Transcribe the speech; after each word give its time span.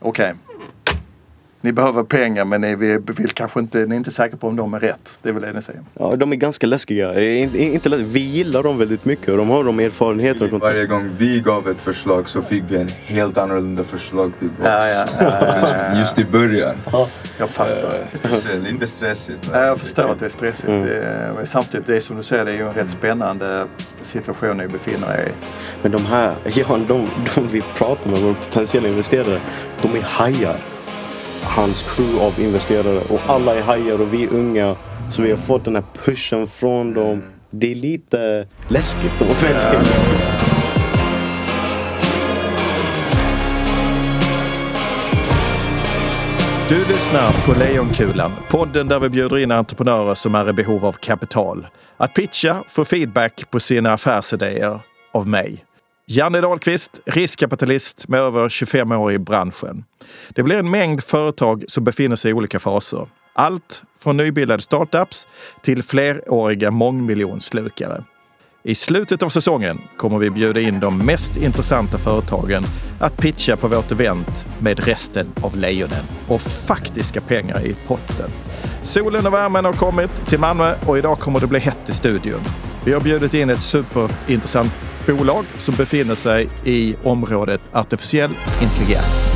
Okej. 0.00 0.34
Ni 1.62 1.72
behöver 1.72 2.02
pengar 2.02 2.44
men 2.44 2.60
ni 2.60 2.74
vill, 2.76 3.30
kanske 3.34 3.60
inte, 3.60 3.78
ni 3.78 3.94
är 3.94 3.96
inte 3.96 4.10
säkra 4.10 4.36
på 4.36 4.48
om 4.48 4.56
de 4.56 4.74
är 4.74 4.78
rätt. 4.80 5.18
Det 5.22 5.28
är 5.28 5.32
väl 5.32 5.42
det 5.42 5.52
ni 5.52 5.62
säger? 5.62 5.80
Ja, 5.98 6.12
de 6.16 6.32
är 6.32 6.36
ganska 6.36 6.66
läskiga. 6.66 7.12
Eh, 7.14 7.42
in- 7.42 7.56
Inte, 7.56 7.88
läskiga. 7.88 8.08
Vi 8.08 8.20
gillar 8.20 8.62
dem 8.62 8.78
väldigt 8.78 9.04
mycket 9.04 9.28
och 9.28 9.36
de 9.36 9.50
har 9.50 9.64
de 9.64 9.80
erfarenheter 9.80 10.44
och 10.44 10.50
kontakt. 10.50 10.74
Varje 10.74 10.86
gång 10.86 11.10
vi 11.18 11.40
gav 11.40 11.68
ett 11.68 11.80
förslag 11.80 12.28
så 12.28 12.42
fick 12.42 12.62
vi 12.68 12.76
en 12.76 12.88
helt 12.88 13.38
annorlunda 13.38 13.84
förslag 13.84 14.32
tillbaka. 14.38 14.70
Ja, 14.70 14.88
ja, 14.88 15.06
ja, 15.20 15.56
ja, 15.62 15.68
ja. 15.92 15.98
Just 15.98 16.18
i 16.18 16.24
början. 16.24 16.74
Jag 17.38 17.50
fattar. 17.50 18.04
Så 18.40 18.48
Lite 18.72 18.86
stressigt. 18.86 19.50
Ja, 19.52 19.64
jag 19.64 19.78
förstår 19.78 20.10
att 20.12 20.18
det 20.18 20.26
är 20.26 20.30
stressigt. 20.30 20.68
Mm. 20.68 20.86
Det 20.86 20.94
är, 21.02 21.32
men 21.32 21.46
samtidigt, 21.46 21.86
det 21.86 21.96
är 21.96 22.00
som 22.00 22.16
du 22.16 22.22
säger, 22.22 22.44
det 22.44 22.50
är 22.52 22.56
ju 22.56 22.68
en 22.68 22.74
rätt 22.74 22.90
spännande 22.90 23.66
situation 24.02 24.56
ni 24.56 24.68
befinner 24.68 25.14
er 25.18 25.26
i. 25.28 25.32
Men 25.82 25.92
de 25.92 26.06
här, 26.06 26.34
ja, 26.54 26.78
de, 26.88 27.08
de 27.34 27.48
vi 27.48 27.62
pratar 27.76 28.10
med, 28.10 28.18
våra 28.18 28.34
potentiella 28.34 28.88
investerare, 28.88 29.40
de 29.82 29.96
är 29.98 30.02
hajar. 30.02 30.56
Hans 31.56 31.82
crew 31.82 32.20
av 32.26 32.40
investerare 32.40 33.00
och 33.08 33.20
alla 33.26 33.54
är 33.54 33.62
hajar 33.62 34.00
och 34.00 34.14
vi 34.14 34.24
är 34.24 34.28
unga. 34.28 34.76
Så 35.10 35.22
vi 35.22 35.30
har 35.30 35.36
fått 35.36 35.64
den 35.64 35.74
här 35.74 35.84
pushen 36.04 36.46
från 36.46 36.94
dem. 36.94 37.22
Det 37.50 37.72
är 37.72 37.74
lite 37.74 38.46
läskigt 38.68 39.22
att 39.22 39.42
vara. 39.42 39.82
Du 46.68 46.84
lyssnar 46.84 47.46
på 47.46 47.60
Lejonkulan, 47.60 48.32
podden 48.50 48.88
där 48.88 49.00
vi 49.00 49.08
bjuder 49.08 49.38
in 49.38 49.50
entreprenörer 49.50 50.14
som 50.14 50.34
är 50.34 50.50
i 50.50 50.52
behov 50.52 50.86
av 50.86 50.92
kapital. 50.92 51.66
Att 51.96 52.14
pitcha, 52.14 52.62
få 52.68 52.84
feedback 52.84 53.50
på 53.50 53.60
sina 53.60 53.92
affärsidéer 53.92 54.80
av 55.12 55.28
mig. 55.28 55.64
Janne 56.12 56.40
Dahlqvist, 56.40 57.00
riskkapitalist 57.04 58.08
med 58.08 58.20
över 58.20 58.48
25 58.48 58.92
år 58.92 59.12
i 59.12 59.18
branschen. 59.18 59.84
Det 60.28 60.42
blir 60.42 60.56
en 60.56 60.70
mängd 60.70 61.02
företag 61.02 61.64
som 61.68 61.84
befinner 61.84 62.16
sig 62.16 62.30
i 62.30 62.34
olika 62.34 62.58
faser. 62.58 63.06
Allt 63.32 63.82
från 63.98 64.16
nybildade 64.16 64.62
startups 64.62 65.26
till 65.62 65.82
fleråriga 65.82 66.70
mångmiljonslukare. 66.70 68.04
I 68.62 68.74
slutet 68.74 69.22
av 69.22 69.28
säsongen 69.28 69.78
kommer 69.96 70.18
vi 70.18 70.30
bjuda 70.30 70.60
in 70.60 70.80
de 70.80 70.98
mest 70.98 71.36
intressanta 71.36 71.98
företagen 71.98 72.64
att 73.00 73.16
pitcha 73.16 73.56
på 73.56 73.68
vårt 73.68 73.92
event 73.92 74.46
med 74.58 74.80
resten 74.80 75.32
av 75.42 75.56
lejonen 75.56 76.04
och 76.28 76.40
faktiska 76.40 77.20
pengar 77.20 77.66
i 77.66 77.76
potten. 77.86 78.30
Solen 78.82 79.26
och 79.26 79.34
värmen 79.34 79.64
har 79.64 79.72
kommit 79.72 80.26
till 80.26 80.38
Malmö 80.38 80.74
och 80.86 80.98
idag 80.98 81.18
kommer 81.18 81.40
det 81.40 81.46
bli 81.46 81.58
hett 81.58 81.88
i 81.88 81.92
studion. 81.92 82.40
Vi 82.84 82.92
har 82.92 83.00
bjudit 83.00 83.34
in 83.34 83.50
ett 83.50 83.62
superintressant 83.62 84.72
bolag 85.06 85.44
som 85.58 85.74
befinner 85.74 86.14
sig 86.14 86.48
i 86.64 86.96
området 87.02 87.60
artificiell 87.72 88.30
intelligens. 88.62 89.26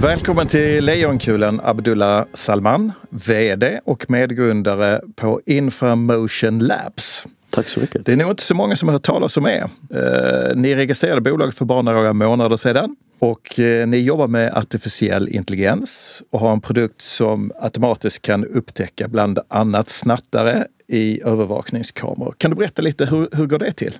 Välkommen 0.00 0.46
till 0.46 0.84
Lejonkulan 0.84 1.60
Abdullah 1.64 2.26
Salman, 2.34 2.92
VD 3.10 3.80
och 3.84 4.10
medgrundare 4.10 5.00
på 5.16 5.40
Inframotion 5.46 6.58
Labs. 6.58 7.26
Tack 7.50 7.68
så 7.68 7.80
mycket. 7.80 8.06
Det 8.06 8.12
är 8.12 8.16
nog 8.16 8.30
inte 8.30 8.42
så 8.42 8.54
många 8.54 8.76
som 8.76 8.88
har 8.88 8.92
hört 8.92 9.02
talas 9.02 9.36
om 9.36 9.46
er. 9.46 9.70
Eh, 9.90 10.56
ni 10.56 10.74
registrerade 10.74 11.20
bolaget 11.20 11.54
för 11.54 11.64
bara 11.64 11.82
några 11.82 12.12
månader 12.12 12.56
sedan 12.56 12.96
och 13.18 13.58
eh, 13.60 13.88
ni 13.88 13.98
jobbar 13.98 14.26
med 14.26 14.56
artificiell 14.56 15.28
intelligens 15.28 16.22
och 16.30 16.40
har 16.40 16.52
en 16.52 16.60
produkt 16.60 17.00
som 17.00 17.52
automatiskt 17.60 18.22
kan 18.22 18.44
upptäcka 18.44 19.08
bland 19.08 19.38
annat 19.48 19.88
snattare 19.88 20.66
i 20.88 21.22
övervakningskameror. 21.22 22.34
Kan 22.38 22.50
du 22.50 22.56
berätta 22.56 22.82
lite, 22.82 23.06
hur, 23.06 23.28
hur 23.32 23.46
går 23.46 23.58
det 23.58 23.72
till? 23.72 23.98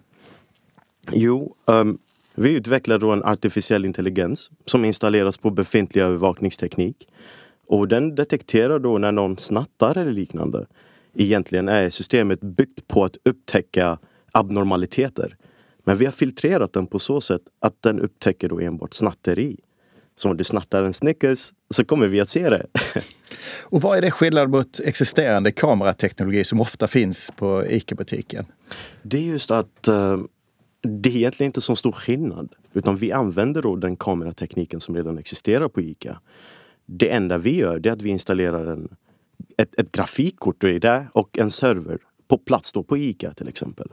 Jo, 1.12 1.54
ehm, 1.68 1.98
vi 2.34 2.56
utvecklar 2.56 2.98
då 2.98 3.10
en 3.10 3.24
artificiell 3.24 3.84
intelligens 3.84 4.50
som 4.66 4.84
installeras 4.84 5.38
på 5.38 5.50
befintlig 5.50 6.02
övervakningsteknik. 6.02 7.08
Och 7.68 7.88
den 7.88 8.14
detekterar 8.14 8.78
då 8.78 8.98
när 8.98 9.12
någon 9.12 9.38
snattar 9.38 9.98
eller 9.98 10.12
liknande. 10.12 10.66
Egentligen 11.18 11.68
är 11.68 11.90
systemet 11.90 12.40
byggt 12.40 12.88
på 12.88 13.04
att 13.04 13.16
upptäcka 13.24 13.98
abnormaliteter. 14.32 15.36
Men 15.84 15.96
vi 15.96 16.04
har 16.04 16.12
filtrerat 16.12 16.72
den 16.72 16.86
på 16.86 16.98
så 16.98 17.20
sätt 17.20 17.42
att 17.60 17.82
den 17.82 18.00
upptäcker 18.00 18.48
då 18.48 18.60
enbart 18.60 18.94
snatteri. 18.94 19.56
Så 20.14 20.30
om 20.30 20.36
du 20.36 20.44
snattar 20.44 20.82
en 20.82 20.94
Snickers 20.94 21.52
så 21.70 21.84
kommer 21.84 22.08
vi 22.08 22.20
att 22.20 22.28
se 22.28 22.50
det. 22.50 22.66
Och 23.62 23.82
vad 23.82 23.96
är 23.98 24.02
det 24.02 24.10
skillnad 24.10 24.50
mot 24.50 24.80
existerande 24.80 25.52
kamerateknologi 25.52 26.44
som 26.44 26.60
ofta 26.60 26.88
finns 26.88 27.30
på 27.36 27.66
ICA-butiken? 27.66 28.46
Det 29.02 29.18
är 29.18 29.22
just 29.22 29.50
att 29.50 29.88
eh, 29.88 30.18
det 30.82 31.08
är 31.08 31.16
egentligen 31.16 31.48
inte 31.48 31.60
så 31.60 31.76
stor 31.76 31.92
skillnad. 31.92 32.52
Utan 32.72 32.96
vi 32.96 33.12
använder 33.12 33.62
då 33.62 33.76
den 33.76 33.96
kameratekniken 33.96 34.80
som 34.80 34.96
redan 34.96 35.18
existerar 35.18 35.68
på 35.68 35.80
ICA. 35.80 36.20
Det 36.86 37.10
enda 37.10 37.38
vi 37.38 37.56
gör 37.56 37.86
är 37.86 37.90
att 37.90 38.02
vi 38.02 38.08
installerar 38.08 38.66
en, 38.66 38.88
ett, 39.56 39.80
ett 39.80 39.92
grafikkort 39.92 40.64
i 40.64 40.78
det 40.78 41.06
och 41.12 41.38
en 41.38 41.50
server 41.50 41.98
på 42.28 42.38
plats 42.38 42.72
då 42.72 42.82
på 42.82 42.96
ICA 42.96 43.34
till 43.34 43.48
exempel. 43.48 43.88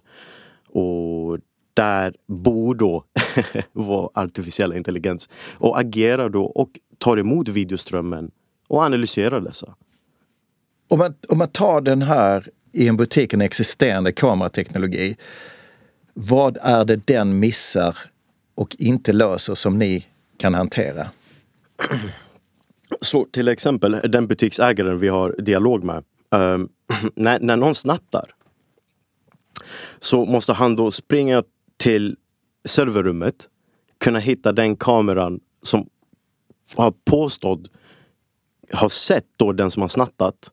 Och 0.67 1.39
där 1.73 2.15
bor 2.27 2.75
då 2.75 3.03
vår 3.71 4.09
artificiella 4.13 4.75
intelligens 4.75 5.29
och 5.57 5.79
agerar 5.79 6.29
då 6.29 6.43
och 6.43 6.79
tar 6.97 7.17
emot 7.17 7.49
videoströmmen 7.49 8.31
och 8.67 8.83
analyserar 8.83 9.41
dessa. 9.41 9.75
Om 10.87 10.99
man, 10.99 11.15
om 11.29 11.37
man 11.37 11.47
tar 11.47 11.81
den 11.81 12.01
här 12.01 12.49
i 12.73 12.87
en 12.87 12.97
butik, 12.97 13.33
en 13.33 13.41
existerande 13.41 14.11
kamerateknologi. 14.11 15.17
Vad 16.13 16.57
är 16.61 16.85
det 16.85 17.07
den 17.07 17.39
missar 17.39 17.97
och 18.55 18.75
inte 18.79 19.13
löser 19.13 19.55
som 19.55 19.77
ni 19.77 20.07
kan 20.37 20.53
hantera? 20.53 21.09
Så 23.03 23.25
till 23.31 23.47
exempel 23.47 23.91
den 23.91 24.28
butiksägaren 24.28 25.00
vi 25.00 25.08
har 25.08 25.36
dialog 25.40 25.84
med. 25.84 26.03
ehm, 26.31 26.69
när, 27.16 27.40
när 27.40 27.56
någon 27.56 27.75
snattar 27.75 28.36
så 30.00 30.25
måste 30.25 30.53
han 30.53 30.75
då 30.75 30.91
springa 30.91 31.44
till 31.78 32.16
serverrummet, 32.66 33.50
kunna 33.97 34.19
hitta 34.19 34.52
den 34.52 34.75
kameran 34.75 35.40
som 35.62 35.86
har 36.75 36.94
påstått 37.06 37.59
har 38.72 38.90
sett 38.90 39.25
då 39.38 39.52
den 39.52 39.72
som 39.72 39.81
har 39.81 39.90
snattat 39.90 40.52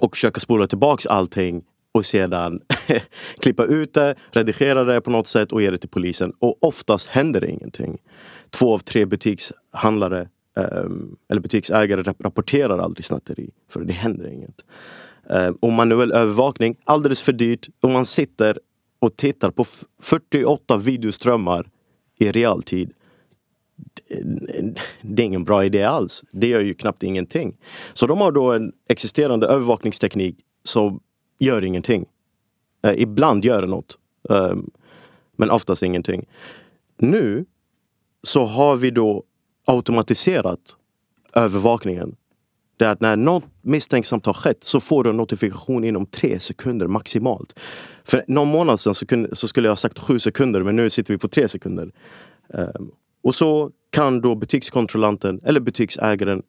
och 0.00 0.14
försöka 0.16 0.40
spola 0.40 0.66
tillbaks 0.66 1.06
allting 1.06 1.64
och 1.92 2.06
sedan 2.06 2.60
klippa 3.38 3.64
ut 3.64 3.94
det, 3.94 4.14
redigera 4.30 4.84
det 4.84 5.00
på 5.00 5.10
något 5.10 5.26
sätt 5.26 5.52
och 5.52 5.62
ge 5.62 5.70
det 5.70 5.78
till 5.78 5.88
polisen. 5.88 6.32
Och 6.38 6.64
oftast 6.64 7.08
händer 7.08 7.40
det 7.40 7.50
ingenting. 7.50 7.98
Två 8.50 8.74
av 8.74 8.78
tre 8.78 9.04
butikshandlare 9.06 10.28
Ehm, 10.56 11.16
eller 11.28 11.40
butiksägare 11.40 12.02
rapporterar 12.18 12.78
aldrig 12.78 13.04
snatteri 13.04 13.50
för 13.68 13.84
det 13.84 13.92
händer 13.92 14.26
inget. 14.28 14.60
Ehm, 15.30 15.54
och 15.60 15.72
manuell 15.72 16.12
övervakning, 16.12 16.76
alldeles 16.84 17.22
för 17.22 17.32
dyrt. 17.32 17.68
Och 17.80 17.90
man 17.90 18.04
sitter 18.06 18.58
och 18.98 19.16
tittar 19.16 19.50
på 19.50 19.64
48 20.02 20.76
videoströmmar 20.78 21.68
i 22.18 22.32
realtid. 22.32 22.92
Det- 25.02 25.22
är 25.22 25.26
ingen 25.26 25.44
bra 25.44 25.64
idé 25.64 25.82
alls. 25.82 26.24
Det 26.32 26.46
gör 26.48 26.60
ju 26.60 26.74
knappt 26.74 27.02
ingenting. 27.02 27.56
Så 27.94 28.06
de 28.06 28.18
har 28.20 28.32
då 28.32 28.52
en 28.52 28.72
existerande 28.88 29.46
övervakningsteknik 29.46 30.36
som 30.64 31.00
gör 31.38 31.64
ingenting. 31.64 32.06
Eh, 32.82 32.94
ibland 32.96 33.44
gör 33.44 33.60
det 33.62 33.68
något. 33.68 33.98
Ehm, 34.30 34.70
men 35.36 35.50
oftast 35.50 35.82
ingenting. 35.82 36.26
Nu 36.98 37.44
så 38.22 38.44
har 38.44 38.76
vi 38.76 38.90
då 38.90 39.24
automatiserat 39.66 40.76
övervakningen. 41.34 42.16
Det 42.76 42.84
är 42.84 42.92
att 42.92 43.00
när 43.00 43.16
något 43.16 43.44
misstänksamt 43.62 44.26
har 44.26 44.32
skett 44.32 44.64
så 44.64 44.80
får 44.80 45.04
du 45.04 45.10
en 45.10 45.16
notifikation 45.16 45.84
inom 45.84 46.06
tre 46.06 46.40
sekunder 46.40 46.86
maximalt. 46.86 47.58
För 48.04 48.24
någon 48.28 48.48
månad 48.48 48.80
sedan 48.80 48.94
så, 48.94 49.06
kunde, 49.06 49.36
så 49.36 49.48
skulle 49.48 49.68
jag 49.68 49.70
ha 49.70 49.76
sagt 49.76 49.98
sju 49.98 50.18
sekunder 50.18 50.62
men 50.62 50.76
nu 50.76 50.90
sitter 50.90 51.14
vi 51.14 51.18
på 51.18 51.28
tre 51.28 51.48
sekunder. 51.48 51.92
Um, 52.48 52.90
och 53.22 53.34
så 53.34 53.70
kan 53.90 54.20
då 54.20 54.34
butikskontrollanten 54.34 55.40
eller 55.44 55.60
butiksägaren 55.60 56.42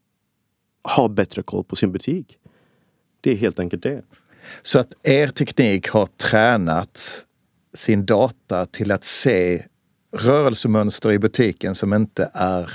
ha 0.95 1.07
bättre 1.07 1.41
koll 1.41 1.63
på 1.63 1.75
sin 1.75 1.91
butik. 1.91 2.37
Det 3.21 3.31
är 3.31 3.35
helt 3.35 3.59
enkelt 3.59 3.83
det. 3.83 4.03
Så 4.61 4.79
att 4.79 4.93
er 5.03 5.27
teknik 5.27 5.89
har 5.89 6.05
tränat 6.05 7.25
sin 7.73 8.05
data 8.05 8.65
till 8.65 8.91
att 8.91 9.03
se 9.03 9.65
rörelsemönster 10.17 11.11
i 11.11 11.19
butiken 11.19 11.75
som 11.75 11.93
inte 11.93 12.31
är 12.33 12.71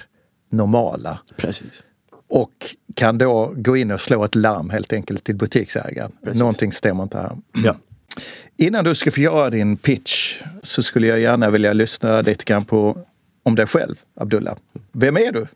normala. 0.52 1.18
Precis. 1.36 1.82
Och 2.28 2.76
kan 2.94 3.18
då 3.18 3.52
gå 3.56 3.76
in 3.76 3.90
och 3.90 4.00
slå 4.00 4.24
ett 4.24 4.34
larm 4.34 4.70
helt 4.70 4.92
enkelt 4.92 5.24
till 5.24 5.36
butiksägaren. 5.36 6.12
Precis. 6.24 6.40
Någonting 6.40 6.72
stämmer 6.72 7.02
inte 7.02 7.18
här. 7.18 7.36
Ja. 7.64 7.76
Innan 8.56 8.84
du 8.84 8.94
ska 8.94 9.10
få 9.10 9.20
göra 9.20 9.50
din 9.50 9.76
pitch 9.76 10.42
så 10.62 10.82
skulle 10.82 11.06
jag 11.06 11.20
gärna 11.20 11.50
vilja 11.50 11.72
lyssna 11.72 12.20
lite 12.20 12.44
grann 12.44 12.64
på 12.64 12.98
om 13.42 13.54
dig 13.54 13.66
själv, 13.66 13.94
Abdullah. 14.16 14.56
Vem 14.92 15.16
är 15.16 15.32
du? 15.32 15.46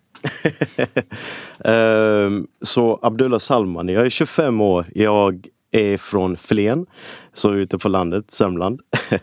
Ehm, 1.70 2.46
så 2.62 2.98
Abdullah 3.02 3.38
Salman, 3.38 3.88
jag 3.88 4.06
är 4.06 4.10
25 4.10 4.60
år. 4.60 4.86
Jag 4.94 5.46
är 5.70 5.96
från 5.96 6.36
Flen, 6.36 6.86
så 7.34 7.54
ute 7.54 7.78
på 7.78 7.88
landet, 7.88 8.30
Sörmland. 8.30 8.80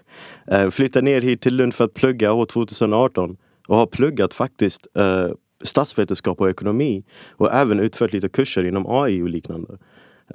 Eh, 0.47 0.69
flyttade 0.69 1.05
ner 1.05 1.21
hit 1.21 1.41
till 1.41 1.55
Lund 1.55 1.73
för 1.73 1.83
att 1.83 1.93
plugga 1.93 2.33
år 2.33 2.45
2018 2.45 3.37
och 3.67 3.77
har 3.77 3.85
pluggat 3.85 4.33
faktiskt 4.33 4.87
eh, 4.97 5.27
statsvetenskap 5.63 6.41
och 6.41 6.49
ekonomi 6.49 7.03
och 7.31 7.53
även 7.53 7.79
utfört 7.79 8.13
lite 8.13 8.29
kurser 8.29 8.63
inom 8.63 8.85
AI 8.87 9.21
och 9.21 9.29
liknande. 9.29 9.77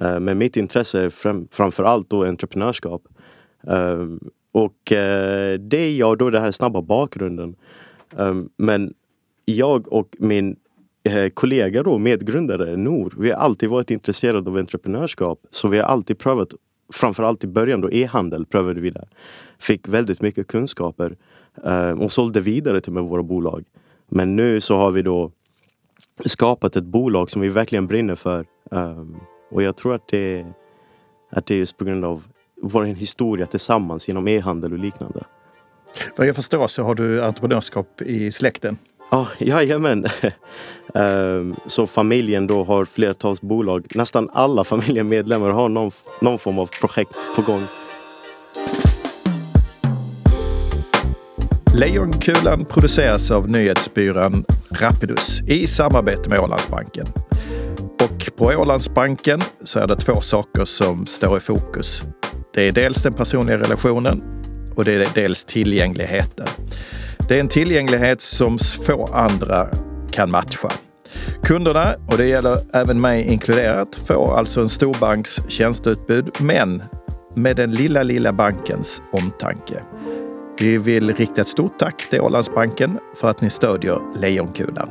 Uh, 0.01 0.19
men 0.19 0.37
mitt 0.37 0.57
intresse 0.57 1.01
är 1.01 1.09
fram, 1.09 1.47
framför 1.51 1.83
allt 1.83 2.09
då 2.09 2.23
entreprenörskap. 2.23 3.01
Um, 3.61 4.19
och 4.51 4.91
uh, 4.91 5.59
det 5.59 5.77
är 5.77 5.97
jag 5.97 6.17
då 6.17 6.29
den 6.29 6.41
här 6.41 6.51
snabba 6.51 6.81
bakgrunden. 6.81 7.55
Um, 8.15 8.49
men 8.57 8.93
jag 9.45 9.93
och 9.93 10.15
min 10.19 10.55
uh, 11.09 11.29
kollega 11.29 11.83
då, 11.83 11.97
medgrundare 11.97 12.77
Nor, 12.77 13.13
vi 13.17 13.31
har 13.31 13.37
alltid 13.37 13.69
varit 13.69 13.91
intresserade 13.91 14.49
av 14.49 14.57
entreprenörskap. 14.57 15.39
Så 15.49 15.67
vi 15.67 15.77
har 15.77 15.85
alltid 15.85 16.19
prövat, 16.19 16.49
framförallt 16.93 17.43
i 17.43 17.47
början 17.47 17.81
då 17.81 17.91
e-handel 17.91 18.45
prövade 18.45 18.81
vi 18.81 18.89
det. 18.89 19.07
Fick 19.59 19.87
väldigt 19.87 20.21
mycket 20.21 20.47
kunskaper 20.47 21.17
eh, 21.63 21.91
och 21.91 22.11
sålde 22.11 22.41
vidare 22.41 22.81
till 22.81 22.93
med 22.93 23.03
våra 23.03 23.23
bolag. 23.23 23.65
Men 24.09 24.35
nu 24.35 24.61
så 24.61 24.77
har 24.77 24.91
vi 24.91 25.01
då 25.01 25.31
skapat 26.25 26.75
ett 26.75 26.83
bolag 26.83 27.31
som 27.31 27.41
vi 27.41 27.49
verkligen 27.49 27.87
brinner 27.87 28.15
för. 28.15 28.45
Um, 28.71 29.19
och 29.51 29.63
jag 29.63 29.75
tror 29.77 29.95
att 29.95 30.07
det, 30.07 30.45
att 31.31 31.45
det 31.45 31.53
är 31.55 31.59
just 31.59 31.77
på 31.77 31.85
grund 31.85 32.05
av 32.05 32.23
vår 32.61 32.83
historia 32.83 33.45
tillsammans 33.45 34.07
genom 34.07 34.27
e-handel 34.27 34.73
och 34.73 34.79
liknande. 34.79 35.23
Vad 36.15 36.27
jag 36.27 36.35
förstår 36.35 36.67
så 36.67 36.83
har 36.83 36.95
du 36.95 37.23
entreprenörskap 37.23 38.01
i 38.01 38.31
släkten. 38.31 38.77
Oh, 39.11 39.27
jajamän! 39.37 40.05
um, 40.93 41.55
så 41.65 41.87
familjen 41.87 42.47
då 42.47 42.63
har 42.63 42.85
flertals 42.85 43.41
bolag. 43.41 43.85
Nästan 43.95 44.29
alla 44.33 44.63
familjemedlemmar 44.63 45.49
har 45.49 45.69
någon, 45.69 45.91
någon 46.21 46.39
form 46.39 46.59
av 46.59 46.69
projekt 46.81 47.17
på 47.35 47.41
gång. 47.41 47.63
Lejonkulan 51.79 52.65
produceras 52.65 53.31
av 53.31 53.49
nyhetsbyrån 53.49 54.45
Rapidus 54.69 55.41
i 55.47 55.67
samarbete 55.67 56.29
med 56.29 56.39
Ålandsbanken. 56.39 57.05
Och 58.01 58.37
på 58.37 58.45
Ålandsbanken 58.45 59.41
så 59.63 59.79
är 59.79 59.87
det 59.87 59.95
två 59.95 60.21
saker 60.21 60.65
som 60.65 61.05
står 61.05 61.37
i 61.37 61.39
fokus. 61.39 62.01
Det 62.53 62.67
är 62.67 62.71
dels 62.71 63.03
den 63.03 63.13
personliga 63.13 63.57
relationen 63.57 64.23
och 64.75 64.85
det 64.85 64.93
är 64.93 65.07
dels 65.15 65.45
tillgängligheten. 65.45 66.47
Det 67.27 67.35
är 67.35 67.39
en 67.39 67.47
tillgänglighet 67.47 68.21
som 68.21 68.57
få 68.85 69.05
andra 69.13 69.69
kan 70.11 70.31
matcha. 70.31 70.69
Kunderna, 71.43 71.95
och 72.07 72.17
det 72.17 72.25
gäller 72.25 72.57
även 72.73 73.01
mig 73.01 73.23
inkluderat, 73.23 73.95
får 74.07 74.37
alltså 74.37 74.61
en 74.61 74.69
storbanks 74.69 75.41
tjänsteutbud, 75.47 76.29
men 76.39 76.83
med 77.35 77.55
den 77.55 77.71
lilla, 77.71 78.03
lilla 78.03 78.33
bankens 78.33 79.01
omtanke. 79.11 79.83
Vi 80.61 80.77
vill 80.77 81.13
rikta 81.15 81.41
ett 81.41 81.47
stort 81.47 81.79
tack 81.79 82.09
till 82.09 82.21
Ålandsbanken 82.21 82.99
för 83.15 83.27
att 83.27 83.41
ni 83.41 83.49
stödjer 83.49 83.99
Lejonkulan. 84.15 84.89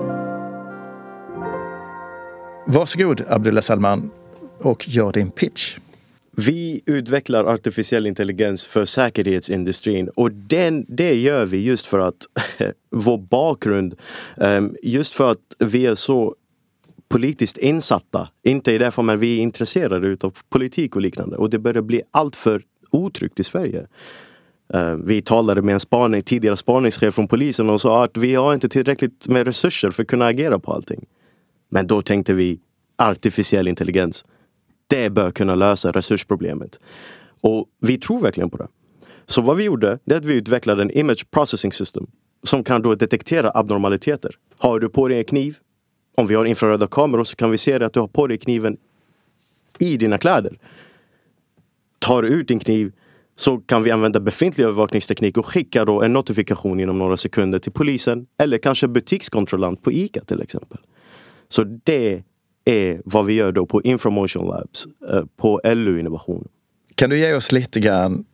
Varsågod 2.66 3.24
Abdullah 3.28 3.62
Salman 3.62 4.10
och 4.58 4.88
gör 4.88 5.12
din 5.12 5.30
pitch. 5.30 5.76
Vi 6.32 6.80
utvecklar 6.86 7.44
artificiell 7.44 8.06
intelligens 8.06 8.64
för 8.64 8.84
säkerhetsindustrin 8.84 10.08
och 10.08 10.32
den, 10.32 10.86
det 10.88 11.14
gör 11.14 11.46
vi 11.46 11.62
just 11.64 11.86
för 11.86 11.98
att 11.98 12.26
vår 12.90 13.18
bakgrund, 13.18 13.94
ehm, 14.36 14.76
just 14.82 15.14
för 15.14 15.30
att 15.30 15.54
vi 15.58 15.86
är 15.86 15.94
så 15.94 16.34
politiskt 17.08 17.58
insatta. 17.58 18.28
Inte 18.42 18.72
i 18.72 18.78
det 18.78 18.90
för 18.90 19.02
men 19.02 19.18
vi 19.18 19.38
är 19.38 19.42
intresserade 19.42 20.16
av 20.20 20.36
politik 20.48 20.96
och 20.96 21.02
liknande 21.02 21.36
och 21.36 21.50
det 21.50 21.58
börjar 21.58 21.82
bli 21.82 22.02
allt 22.10 22.36
för 22.36 22.62
otryggt 22.90 23.40
i 23.40 23.44
Sverige. 23.44 23.86
Eh, 24.74 24.94
vi 25.04 25.22
talade 25.22 25.62
med 25.62 25.74
en 25.74 25.80
spaning, 25.80 26.22
tidigare 26.22 26.56
spaningschef 26.56 27.14
från 27.14 27.28
polisen 27.28 27.70
och 27.70 27.80
sa 27.80 28.04
att 28.04 28.16
vi 28.16 28.34
har 28.34 28.54
inte 28.54 28.68
tillräckligt 28.68 29.28
med 29.28 29.46
resurser 29.46 29.90
för 29.90 30.02
att 30.02 30.08
kunna 30.08 30.26
agera 30.26 30.58
på 30.58 30.72
allting. 30.72 31.06
Men 31.70 31.86
då 31.86 32.02
tänkte 32.02 32.34
vi 32.34 32.60
artificiell 32.98 33.68
intelligens. 33.68 34.24
Det 34.86 35.10
bör 35.10 35.30
kunna 35.30 35.54
lösa 35.54 35.92
resursproblemet. 35.92 36.80
Och 37.40 37.66
vi 37.80 37.98
tror 37.98 38.20
verkligen 38.20 38.50
på 38.50 38.56
det. 38.56 38.68
Så 39.26 39.42
vad 39.42 39.56
vi 39.56 39.64
gjorde, 39.64 39.98
det 40.04 40.14
är 40.14 40.18
att 40.18 40.24
vi 40.24 40.34
utvecklade 40.34 40.82
en 40.82 40.90
image 40.90 41.30
processing 41.30 41.72
system 41.72 42.06
som 42.42 42.64
kan 42.64 42.82
då 42.82 42.94
detektera 42.94 43.50
abnormaliteter. 43.54 44.34
Har 44.58 44.80
du 44.80 44.88
på 44.88 45.08
dig 45.08 45.18
en 45.18 45.24
kniv? 45.24 45.56
Om 46.16 46.26
vi 46.26 46.34
har 46.34 46.44
infraröda 46.44 46.86
kameror 46.86 47.24
så 47.24 47.36
kan 47.36 47.50
vi 47.50 47.58
se 47.58 47.84
att 47.84 47.92
du 47.92 48.00
har 48.00 48.08
på 48.08 48.26
dig 48.26 48.38
kniven 48.38 48.76
i 49.78 49.96
dina 49.96 50.18
kläder. 50.18 50.58
Tar 51.98 52.22
du 52.22 52.28
ut 52.28 52.48
din 52.48 52.58
kniv 52.58 52.92
så 53.40 53.58
kan 53.58 53.82
vi 53.82 53.90
använda 53.90 54.20
befintlig 54.20 54.64
övervakningsteknik 54.64 55.36
och 55.36 55.46
skicka 55.46 55.84
då 55.84 56.02
en 56.02 56.12
notifikation 56.12 56.80
inom 56.80 56.98
några 56.98 57.16
sekunder 57.16 57.58
till 57.58 57.72
polisen 57.72 58.26
eller 58.38 58.58
kanske 58.58 58.88
butikskontrollant 58.88 59.82
på 59.82 59.92
ICA 59.92 60.24
till 60.24 60.42
exempel. 60.42 60.78
Så 61.48 61.64
det 61.64 62.22
är 62.64 63.02
vad 63.04 63.26
vi 63.26 63.32
gör 63.32 63.52
då 63.52 63.66
på 63.66 63.82
Information 63.82 64.46
Labs 64.46 64.86
eh, 65.10 65.24
på 65.36 65.60
LU 65.64 66.00
Innovation. 66.00 66.48
Kan 66.94 67.10
du 67.10 67.18
ge 67.18 67.34
oss 67.34 67.52
lite 67.52 67.80
grann 67.80 68.24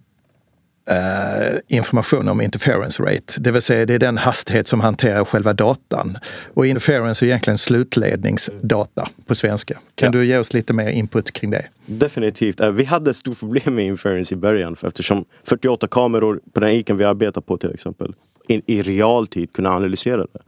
Uh, 0.90 1.58
information 1.68 2.28
om 2.28 2.40
interference 2.40 3.02
rate, 3.02 3.40
det 3.40 3.50
vill 3.50 3.62
säga 3.62 3.86
det 3.86 3.94
är 3.94 3.98
den 3.98 4.18
hastighet 4.18 4.68
som 4.68 4.80
hanterar 4.80 5.24
själva 5.24 5.52
datan. 5.52 6.18
Och 6.54 6.66
interference 6.66 7.24
är 7.24 7.26
egentligen 7.26 7.58
slutledningsdata 7.58 9.08
på 9.26 9.34
svenska. 9.34 9.78
Kan 9.94 10.06
ja. 10.06 10.18
du 10.18 10.26
ge 10.26 10.38
oss 10.38 10.52
lite 10.52 10.72
mer 10.72 10.88
input 10.88 11.32
kring 11.32 11.50
det? 11.50 11.66
Definitivt. 11.86 12.60
Uh, 12.60 12.70
vi 12.70 12.84
hade 12.84 13.10
ett 13.10 13.16
stort 13.16 13.38
problem 13.38 13.74
med 13.74 13.84
interference 13.84 14.34
i 14.34 14.36
början 14.36 14.76
för 14.76 14.86
eftersom 14.86 15.24
48 15.44 15.86
kameror 15.86 16.40
på 16.52 16.60
den 16.60 16.70
ICAn 16.70 16.96
vi 16.96 17.04
arbetar 17.04 17.40
på 17.40 17.56
till 17.56 17.74
exempel 17.74 18.14
in, 18.48 18.62
i 18.66 18.82
realtid 18.82 19.52
kunna 19.52 19.70
analysera 19.70 20.26
det 20.32 20.40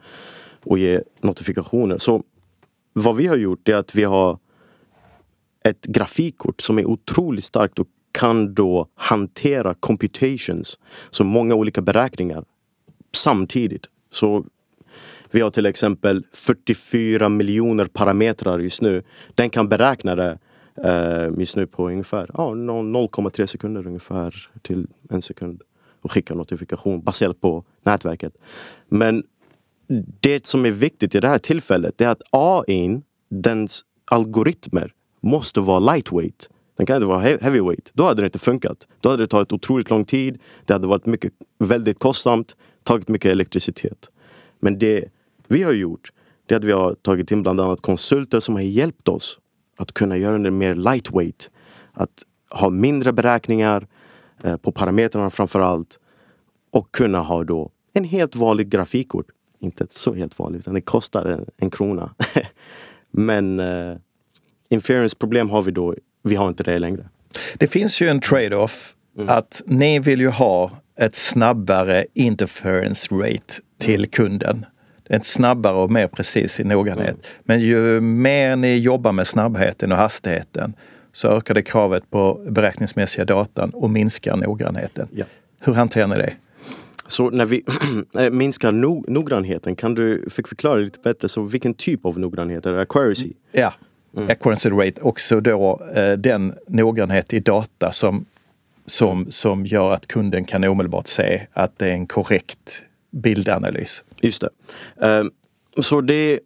och 0.64 0.78
ge 0.78 1.00
notifikationer. 1.20 1.98
Så 1.98 2.22
vad 2.92 3.16
vi 3.16 3.26
har 3.26 3.36
gjort 3.36 3.68
är 3.68 3.74
att 3.74 3.94
vi 3.94 4.04
har 4.04 4.38
ett 5.64 5.86
grafikkort 5.86 6.60
som 6.60 6.78
är 6.78 6.84
otroligt 6.84 7.44
starkt 7.44 7.78
och 7.78 7.86
kan 8.16 8.54
då 8.54 8.88
hantera 8.94 9.74
computations, 9.74 10.78
så 11.10 11.24
många 11.24 11.54
olika 11.54 11.80
beräkningar 11.80 12.44
samtidigt. 13.12 13.86
Så 14.10 14.44
vi 15.30 15.40
har 15.40 15.50
till 15.50 15.66
exempel 15.66 16.24
44 16.32 17.28
miljoner 17.28 17.84
parametrar 17.84 18.58
just 18.58 18.82
nu. 18.82 19.02
Den 19.34 19.50
kan 19.50 19.68
beräkna 19.68 20.14
det 20.14 20.38
eh, 20.84 21.38
just 21.38 21.56
nu 21.56 21.66
på 21.66 21.88
ungefär 21.88 22.30
ja, 22.34 22.50
0,3 22.50 23.46
sekunder 23.46 23.86
ungefär 23.86 24.50
till 24.62 24.86
en 25.10 25.22
sekund 25.22 25.62
och 26.02 26.12
skicka 26.12 26.34
notifikation 26.34 27.02
baserat 27.02 27.40
på 27.40 27.64
nätverket. 27.82 28.32
Men 28.88 29.22
det 30.20 30.46
som 30.46 30.66
är 30.66 30.70
viktigt 30.70 31.14
i 31.14 31.20
det 31.20 31.28
här 31.28 31.38
tillfället 31.38 32.00
är 32.00 32.08
att 32.08 32.22
AI, 32.30 33.00
dens 33.28 33.84
algoritmer, 34.10 34.92
måste 35.20 35.60
vara 35.60 35.78
lightweight. 35.78 36.48
Den 36.76 36.86
kan 36.86 36.96
inte 36.96 37.06
vara 37.06 37.18
heavyweight. 37.18 37.90
Då 37.94 38.04
hade 38.04 38.22
det 38.22 38.26
inte 38.26 38.38
funkat. 38.38 38.86
Då 39.00 39.08
hade 39.08 39.22
det 39.22 39.26
tagit 39.28 39.52
otroligt 39.52 39.90
lång 39.90 40.04
tid. 40.04 40.38
Det 40.64 40.72
hade 40.72 40.86
varit 40.86 41.06
mycket, 41.06 41.32
väldigt 41.58 41.98
kostsamt, 41.98 42.56
tagit 42.82 43.08
mycket 43.08 43.32
elektricitet. 43.32 44.08
Men 44.60 44.78
det 44.78 45.04
vi 45.48 45.62
har 45.62 45.72
gjort, 45.72 46.12
det 46.46 46.54
är 46.54 46.58
att 46.58 46.64
vi 46.64 46.72
har 46.72 46.94
tagit 46.94 47.30
in 47.30 47.42
bland 47.42 47.60
annat 47.60 47.80
konsulter 47.80 48.40
som 48.40 48.54
har 48.54 48.62
hjälpt 48.62 49.08
oss 49.08 49.38
att 49.78 49.92
kunna 49.92 50.16
göra 50.16 50.38
den 50.38 50.58
mer 50.58 50.74
lightweight. 50.74 51.50
Att 51.92 52.22
ha 52.50 52.70
mindre 52.70 53.12
beräkningar 53.12 53.86
eh, 54.42 54.56
på 54.56 54.72
parametrarna 54.72 55.30
framför 55.30 55.60
allt. 55.60 55.98
Och 56.70 56.92
kunna 56.92 57.18
ha 57.20 57.44
då 57.44 57.70
en 57.92 58.04
helt 58.04 58.36
vanlig 58.36 58.68
grafikkort 58.68 59.26
inte 59.58 59.86
så 59.90 60.14
helt 60.14 60.38
vanligt, 60.38 60.60
utan 60.60 60.74
det 60.74 60.80
kostar 60.80 61.24
en, 61.24 61.46
en 61.56 61.70
krona. 61.70 62.14
Men 63.10 63.60
eh, 63.60 63.96
inference-problem 64.68 65.50
har 65.50 65.62
vi 65.62 65.70
då, 65.70 65.94
vi 66.26 66.34
har 66.34 66.48
inte 66.48 66.62
det 66.62 66.78
längre. 66.78 67.04
Det 67.58 67.66
finns 67.66 68.00
ju 68.00 68.08
en 68.08 68.20
trade-off 68.20 68.94
mm. 69.16 69.28
att 69.28 69.62
ni 69.66 69.98
vill 69.98 70.20
ju 70.20 70.28
ha 70.28 70.70
ett 70.98 71.14
snabbare 71.14 72.06
interference 72.14 73.14
rate 73.14 73.54
till 73.78 74.00
mm. 74.00 74.10
kunden. 74.10 74.66
Ett 75.08 75.26
snabbare 75.26 75.76
och 75.76 75.90
mer 75.90 76.08
precis 76.08 76.60
i 76.60 76.64
noggrannhet. 76.64 77.08
Mm. 77.08 77.20
Men 77.44 77.60
ju 77.60 78.00
mer 78.00 78.56
ni 78.56 78.76
jobbar 78.76 79.12
med 79.12 79.26
snabbheten 79.26 79.92
och 79.92 79.98
hastigheten 79.98 80.74
så 81.12 81.28
ökar 81.28 81.54
det 81.54 81.62
kravet 81.62 82.10
på 82.10 82.46
beräkningsmässiga 82.50 83.24
datan 83.24 83.70
och 83.70 83.90
minskar 83.90 84.36
noggrannheten. 84.36 85.08
Ja. 85.12 85.24
Hur 85.60 85.72
hanterar 85.72 86.06
ni 86.06 86.16
det? 86.16 86.32
Så 87.06 87.30
när 87.30 87.46
vi 87.46 87.64
eh, 88.18 88.30
minskar 88.30 88.72
no 88.72 89.04
noggrannheten, 89.08 89.76
kan 89.76 89.94
du 89.94 90.24
förklara 90.30 90.74
lite 90.74 90.98
bättre? 91.00 91.28
Så 91.28 91.42
vilken 91.42 91.74
typ 91.74 92.06
av 92.06 92.18
noggrannhet? 92.18 92.66
Är 92.66 92.72
det 92.72 92.80
accuracy? 92.80 93.32
Ja, 93.52 93.72
mm. 94.16 94.30
accuracy 94.30 94.70
rate. 94.70 95.00
Också 95.00 95.40
då 95.40 95.88
eh, 95.94 96.12
den 96.12 96.54
noggrannhet 96.68 97.32
i 97.34 97.40
data 97.40 97.92
som, 97.92 98.24
som, 98.86 99.30
som 99.30 99.66
gör 99.66 99.92
att 99.92 100.06
kunden 100.06 100.44
kan 100.44 100.64
omedelbart 100.64 101.06
se 101.06 101.46
att 101.52 101.78
det 101.78 101.86
är 101.86 101.92
en 101.92 102.06
korrekt 102.06 102.82
bildanalys. 103.10 104.02
Just 104.20 104.42
det. 104.42 104.50
Um, 105.06 105.30
så 105.82 106.00
det... 106.00 106.40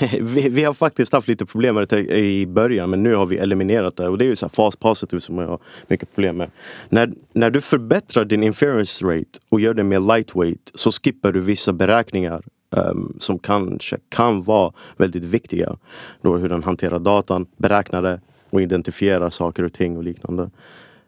vi, 0.20 0.48
vi 0.48 0.64
har 0.64 0.74
faktiskt 0.74 1.12
haft 1.12 1.28
lite 1.28 1.46
problem 1.46 1.74
med 1.74 1.88
det 1.88 2.18
i 2.18 2.46
början 2.46 2.90
men 2.90 3.02
nu 3.02 3.14
har 3.14 3.26
vi 3.26 3.36
eliminerat 3.36 3.96
det. 3.96 4.08
Och 4.08 4.18
det 4.18 4.24
är 4.24 4.28
ju 4.28 4.36
så 4.36 4.46
här 4.46 4.50
fast 4.50 4.80
positive 4.80 5.20
som 5.20 5.38
jag 5.38 5.46
har 5.46 5.60
mycket 5.86 6.14
problem 6.14 6.36
med. 6.36 6.50
När, 6.88 7.12
när 7.32 7.50
du 7.50 7.60
förbättrar 7.60 8.24
din 8.24 8.42
inference 8.42 9.04
rate 9.04 9.38
och 9.48 9.60
gör 9.60 9.74
det 9.74 9.82
mer 9.82 10.00
lightweight 10.00 10.70
så 10.74 10.92
skippar 10.92 11.32
du 11.32 11.40
vissa 11.40 11.72
beräkningar 11.72 12.42
um, 12.70 13.16
som 13.18 13.38
kanske 13.38 13.98
kan 14.08 14.42
vara 14.42 14.72
väldigt 14.96 15.24
viktiga. 15.24 15.76
Då 16.22 16.36
hur 16.36 16.48
den 16.48 16.62
hanterar 16.62 16.98
datan, 16.98 17.46
beräknar 17.56 18.02
det 18.02 18.20
och 18.50 18.62
identifierar 18.62 19.30
saker 19.30 19.62
och 19.62 19.72
ting 19.72 19.96
och 19.96 20.04
liknande. 20.04 20.50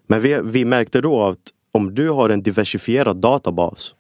Men 0.07 0.21
vi, 0.21 0.41
vi 0.45 0.65
märkte 0.65 1.01
då 1.01 1.23
att 1.23 1.39
om 1.73 1.95
du 1.95 2.11
har 2.11 2.29
en 2.29 2.43
diversifierad 2.43 3.17
databas 3.17 3.95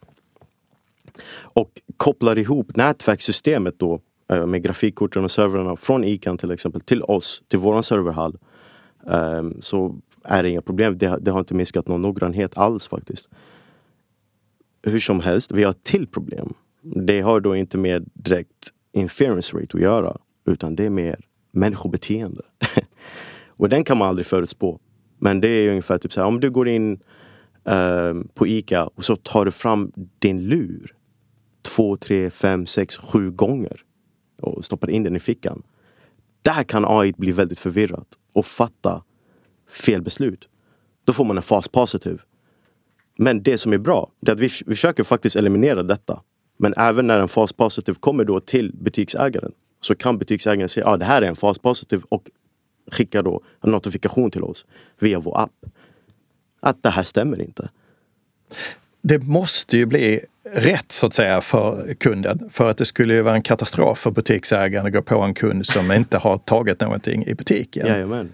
och 1.32 1.80
kopplar 1.96 2.38
ihop 2.38 2.76
nätverkssystemet 2.76 3.78
då 3.78 4.00
eh, 4.32 4.46
med 4.46 4.62
grafikkorten 4.62 5.24
och 5.24 5.30
servrarna 5.30 5.76
från 5.76 6.04
ICAN 6.04 6.38
till 6.38 6.50
exempel 6.50 6.80
till 6.80 7.02
oss, 7.02 7.42
till 7.48 7.58
våran 7.58 7.82
serverhall. 7.82 8.38
Um, 9.04 9.56
så 9.60 9.96
är 10.24 10.42
det 10.42 10.50
inga 10.50 10.62
problem. 10.62 10.98
Det, 10.98 11.18
det, 11.20 11.30
har 11.30 11.38
inte 11.38 11.54
minskat 11.54 11.88
någon 11.88 12.02
noggrannhet 12.02 12.58
alls 12.58 12.88
faktiskt. 12.88 13.28
Hur 14.82 15.00
som 15.00 15.20
helst, 15.20 15.52
vi 15.52 15.62
har 15.62 15.70
ett 15.70 15.84
till 15.84 16.06
problem. 16.06 16.54
Det 16.82 17.20
har 17.20 17.40
då 17.40 17.56
inte 17.56 17.78
med 17.78 18.10
direkt 18.14 18.68
inference 18.92 19.56
rate 19.56 19.76
att 19.76 19.82
göra, 19.82 20.16
utan 20.46 20.76
det 20.76 20.86
är 20.86 20.90
mer 20.90 21.20
människobeteende. 21.52 22.42
och 23.48 23.68
den 23.68 23.84
kan 23.84 23.98
man 23.98 24.08
aldrig 24.08 24.26
förutspå. 24.26 24.80
Men 25.18 25.40
det 25.40 25.48
är 25.48 25.70
ungefär 25.70 25.98
typ 25.98 26.12
så 26.12 26.20
här, 26.20 26.28
om 26.28 26.40
du 26.40 26.50
går 26.50 26.68
in 26.68 27.00
eh, 27.64 28.14
på 28.34 28.46
ICA 28.46 28.86
och 28.86 29.04
så 29.04 29.16
tar 29.16 29.44
du 29.44 29.50
fram 29.50 29.92
din 30.18 30.42
lur 30.42 30.94
två, 31.62 31.96
tre, 31.96 32.30
fem, 32.30 32.66
sex, 32.66 32.96
sju 32.96 33.30
gånger 33.30 33.80
och 34.40 34.64
stoppar 34.64 34.90
in 34.90 35.02
den 35.02 35.16
i 35.16 35.20
fickan. 35.20 35.62
Där 36.42 36.62
kan 36.62 36.84
AI 36.88 37.12
bli 37.16 37.32
väldigt 37.32 37.58
förvirrat 37.58 38.08
och 38.32 38.46
fatta 38.46 39.02
fel 39.70 40.02
beslut. 40.02 40.48
Då 41.04 41.12
får 41.12 41.24
man 41.24 41.36
en 41.36 41.42
fas 41.42 41.68
positiv. 41.68 42.20
Men 43.18 43.42
det 43.42 43.58
som 43.58 43.72
är 43.72 43.78
bra, 43.78 44.10
det 44.20 44.30
är 44.30 44.34
att 44.34 44.40
vi, 44.40 44.48
vi 44.66 44.74
försöker 44.74 45.04
faktiskt 45.04 45.36
eliminera 45.36 45.82
detta. 45.82 46.20
Men 46.60 46.74
även 46.76 47.06
när 47.06 47.18
en 47.18 47.28
fast 47.28 47.56
positiv 47.56 47.94
kommer 47.94 48.24
då 48.24 48.40
till 48.40 48.72
butiksägaren 48.74 49.52
så 49.80 49.94
kan 49.94 50.18
butiksägaren 50.18 50.68
säga 50.68 50.86
att 50.86 50.92
ah, 50.92 50.96
det 50.96 51.04
här 51.04 51.22
är 51.22 51.26
en 51.26 51.36
fast 51.36 51.62
positiv 51.62 52.02
och 52.08 52.30
skicka 52.92 53.22
då 53.22 53.40
en 53.64 53.70
notifikation 53.70 54.30
till 54.30 54.42
oss 54.42 54.66
via 54.98 55.18
vår 55.18 55.40
app. 55.40 55.50
Att 56.60 56.82
det 56.82 56.90
här 56.90 57.02
stämmer 57.02 57.40
inte. 57.40 57.70
Det 59.02 59.18
måste 59.18 59.76
ju 59.76 59.86
bli 59.86 60.20
rätt 60.52 60.92
så 60.92 61.06
att 61.06 61.14
säga 61.14 61.40
för 61.40 61.94
kunden. 61.94 62.50
För 62.50 62.70
att 62.70 62.76
det 62.76 62.84
skulle 62.84 63.14
ju 63.14 63.22
vara 63.22 63.34
en 63.34 63.42
katastrof 63.42 63.98
för 63.98 64.10
butiksägaren 64.10 64.86
att 64.86 64.92
gå 64.92 65.02
på 65.02 65.20
en 65.20 65.34
kund 65.34 65.66
som 65.66 65.92
inte 65.96 66.18
har 66.18 66.38
tagit 66.38 66.80
någonting 66.80 67.26
i 67.26 67.34
butiken. 67.34 67.86
Jajamän. 67.86 68.32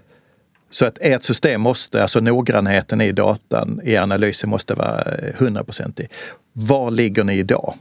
Så 0.71 0.87
att 0.87 0.99
ert 1.01 1.23
system 1.23 1.61
måste, 1.61 2.03
alltså 2.03 2.21
noggrannheten 2.21 3.01
i 3.01 3.13
datan, 3.13 3.81
i 3.85 3.97
analysen 3.97 4.51
måste 4.51 4.75
vara 4.75 5.05
hundraprocentig. 5.39 6.11
Var 6.53 6.91
ligger 6.91 7.25
ni 7.25 7.39
idag? 7.39 7.75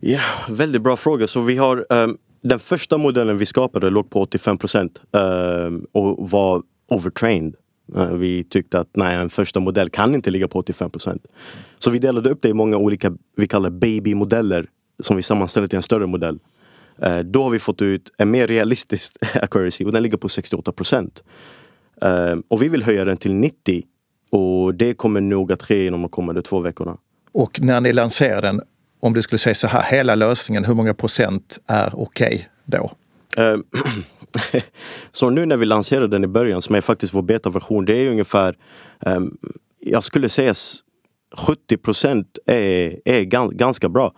Ja, 0.00 0.20
väldigt 0.48 0.82
bra 0.82 0.96
fråga. 0.96 1.26
Så 1.26 1.40
vi 1.40 1.56
har 1.56 1.86
um, 1.90 2.18
den 2.42 2.58
första 2.58 2.98
modellen 2.98 3.38
vi 3.38 3.46
skapade 3.46 3.90
låg 3.90 4.10
på 4.10 4.20
85 4.20 4.58
procent 4.58 5.00
um, 5.10 5.86
och 5.92 6.30
var 6.30 6.62
overtrained. 6.88 7.54
Uh, 7.96 8.12
vi 8.12 8.44
tyckte 8.44 8.80
att 8.80 8.88
nej, 8.96 9.16
en 9.16 9.30
första 9.30 9.60
modell 9.60 9.90
kan 9.90 10.14
inte 10.14 10.30
ligga 10.30 10.48
på 10.48 10.58
85 10.58 10.90
procent. 10.90 11.26
Så 11.78 11.90
vi 11.90 11.98
delade 11.98 12.30
upp 12.30 12.42
det 12.42 12.48
i 12.48 12.54
många 12.54 12.76
olika, 12.76 13.12
vi 13.36 13.48
kallar 13.48 13.70
babymodeller 13.70 14.68
som 15.00 15.16
vi 15.16 15.22
sammanställde 15.22 15.68
till 15.68 15.76
en 15.76 15.82
större 15.82 16.06
modell. 16.06 16.38
Uh, 17.06 17.18
då 17.18 17.42
har 17.42 17.50
vi 17.50 17.58
fått 17.58 17.82
ut 17.82 18.10
en 18.18 18.30
mer 18.30 18.46
realistisk 18.46 19.16
accuracy 19.34 19.84
och 19.84 19.92
den 19.92 20.02
ligger 20.02 20.16
på 20.16 20.28
68 20.28 20.72
procent. 20.72 21.22
Uh, 22.04 22.40
och 22.48 22.62
vi 22.62 22.68
vill 22.68 22.82
höja 22.82 23.04
den 23.04 23.16
till 23.16 23.34
90 23.34 23.82
och 24.30 24.74
det 24.74 24.94
kommer 24.94 25.20
nog 25.20 25.52
att 25.52 25.62
ske 25.62 25.86
inom 25.86 26.02
de 26.02 26.08
kommande 26.08 26.42
två 26.42 26.60
veckorna. 26.60 26.96
Och 27.32 27.60
när 27.62 27.80
ni 27.80 27.92
lanserar 27.92 28.42
den, 28.42 28.62
om 29.00 29.12
du 29.12 29.22
skulle 29.22 29.38
säga 29.38 29.54
så 29.54 29.66
här, 29.66 29.82
hela 29.82 30.14
lösningen, 30.14 30.64
hur 30.64 30.74
många 30.74 30.94
procent 30.94 31.58
är 31.66 31.92
okej 31.94 32.26
okay 32.26 32.44
då? 32.64 32.90
Eh, 33.36 33.56
så 35.12 35.30
nu 35.30 35.46
när 35.46 35.56
vi 35.56 35.66
lanserade 35.66 36.08
den 36.08 36.24
i 36.24 36.26
början, 36.26 36.62
som 36.62 36.74
är 36.74 36.80
faktiskt 36.80 37.14
vår 37.14 37.22
betaversion, 37.22 37.84
det 37.84 37.96
är 37.96 38.10
ungefär, 38.10 38.56
ehm, 39.06 39.36
jag 39.80 40.04
skulle 40.04 40.28
säga 40.28 40.54
70 41.36 41.76
procent 41.76 42.38
är, 42.46 43.00
är 43.04 43.22
ganska 43.50 43.88
bra. 43.88 44.12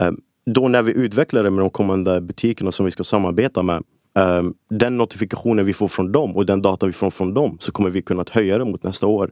Ehm, 0.00 0.16
då 0.46 0.68
när 0.68 0.82
vi 0.82 0.92
utvecklar 0.92 1.42
det 1.42 1.50
med 1.50 1.64
de 1.64 1.70
kommande 1.70 2.20
butikerna 2.20 2.72
som 2.72 2.84
vi 2.84 2.90
ska 2.90 3.04
samarbeta 3.04 3.62
med, 3.62 3.82
ehm, 4.18 4.54
den 4.70 4.96
notifikationen 4.96 5.66
vi 5.66 5.72
får 5.72 5.88
från 5.88 6.12
dem 6.12 6.36
och 6.36 6.46
den 6.46 6.62
data 6.62 6.86
vi 6.86 6.92
får 6.92 7.10
från 7.10 7.34
dem, 7.34 7.56
så 7.60 7.72
kommer 7.72 7.90
vi 7.90 8.02
kunna 8.02 8.24
höja 8.30 8.58
det 8.58 8.64
mot 8.64 8.82
nästa 8.82 9.06
år. 9.06 9.30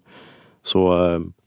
Så 0.62 0.98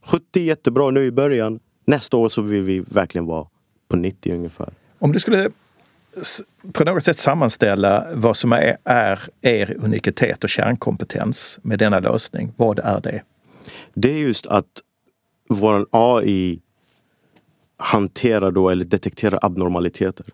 70 0.06 0.40
är 0.40 0.44
jättebra 0.44 0.90
nu 0.90 1.04
i 1.04 1.12
början. 1.12 1.60
Nästa 1.90 2.16
år 2.16 2.28
så 2.28 2.42
vill 2.42 2.62
vi 2.62 2.80
verkligen 2.80 3.26
vara 3.26 3.46
på 3.88 3.96
90 3.96 4.34
ungefär. 4.34 4.72
Om 4.98 5.12
du 5.12 5.20
skulle 5.20 5.50
på 6.72 6.84
något 6.84 7.04
sätt 7.04 7.18
sammanställa 7.18 8.06
vad 8.14 8.36
som 8.36 8.52
är, 8.52 8.76
är 8.84 9.20
er 9.40 9.76
unikitet 9.80 10.44
och 10.44 10.50
kärnkompetens 10.50 11.58
med 11.62 11.78
denna 11.78 12.00
lösning, 12.00 12.52
vad 12.56 12.78
är 12.78 13.00
det? 13.00 13.22
Det 13.94 14.12
är 14.12 14.18
just 14.18 14.46
att 14.46 14.66
vår 15.48 15.86
AI 15.90 16.60
hanterar 17.76 18.50
då 18.50 18.70
eller 18.70 18.84
detekterar 18.84 19.38
abnormaliteter. 19.42 20.26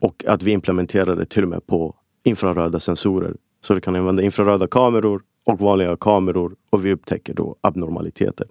Och 0.00 0.24
att 0.28 0.42
vi 0.42 0.50
implementerar 0.50 1.16
det 1.16 1.26
till 1.26 1.42
och 1.42 1.48
med 1.48 1.66
på 1.66 1.94
infraröda 2.24 2.80
sensorer. 2.80 3.36
Så 3.60 3.74
vi 3.74 3.80
kan 3.80 3.96
använda 3.96 4.22
infraröda 4.22 4.66
kameror 4.66 5.22
och 5.46 5.60
vanliga 5.60 5.96
kameror 5.96 6.56
och 6.70 6.84
vi 6.84 6.92
upptäcker 6.92 7.34
då 7.34 7.56
abnormaliteter. 7.60 8.46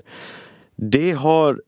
Det 0.75 1.11
har 1.11 1.61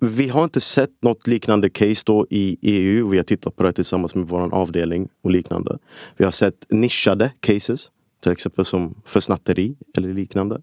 vi 0.00 0.28
har 0.28 0.44
inte 0.44 0.60
sett 0.60 1.02
något 1.02 1.26
liknande 1.26 1.70
case 1.70 2.02
då 2.06 2.26
i 2.30 2.56
EU. 2.62 3.08
Vi 3.08 3.16
har 3.16 3.24
tittat 3.24 3.56
på 3.56 3.62
det 3.62 3.72
tillsammans 3.72 4.14
med 4.14 4.28
vår 4.28 4.54
avdelning 4.54 5.08
och 5.22 5.30
liknande. 5.30 5.78
Vi 6.16 6.24
har 6.24 6.32
sett 6.32 6.66
nischade 6.68 7.30
cases, 7.40 7.90
till 8.22 8.32
exempel 8.32 8.64
som 8.64 8.94
för 9.04 9.20
snatteri 9.20 9.76
eller 9.96 10.14
liknande. 10.14 10.60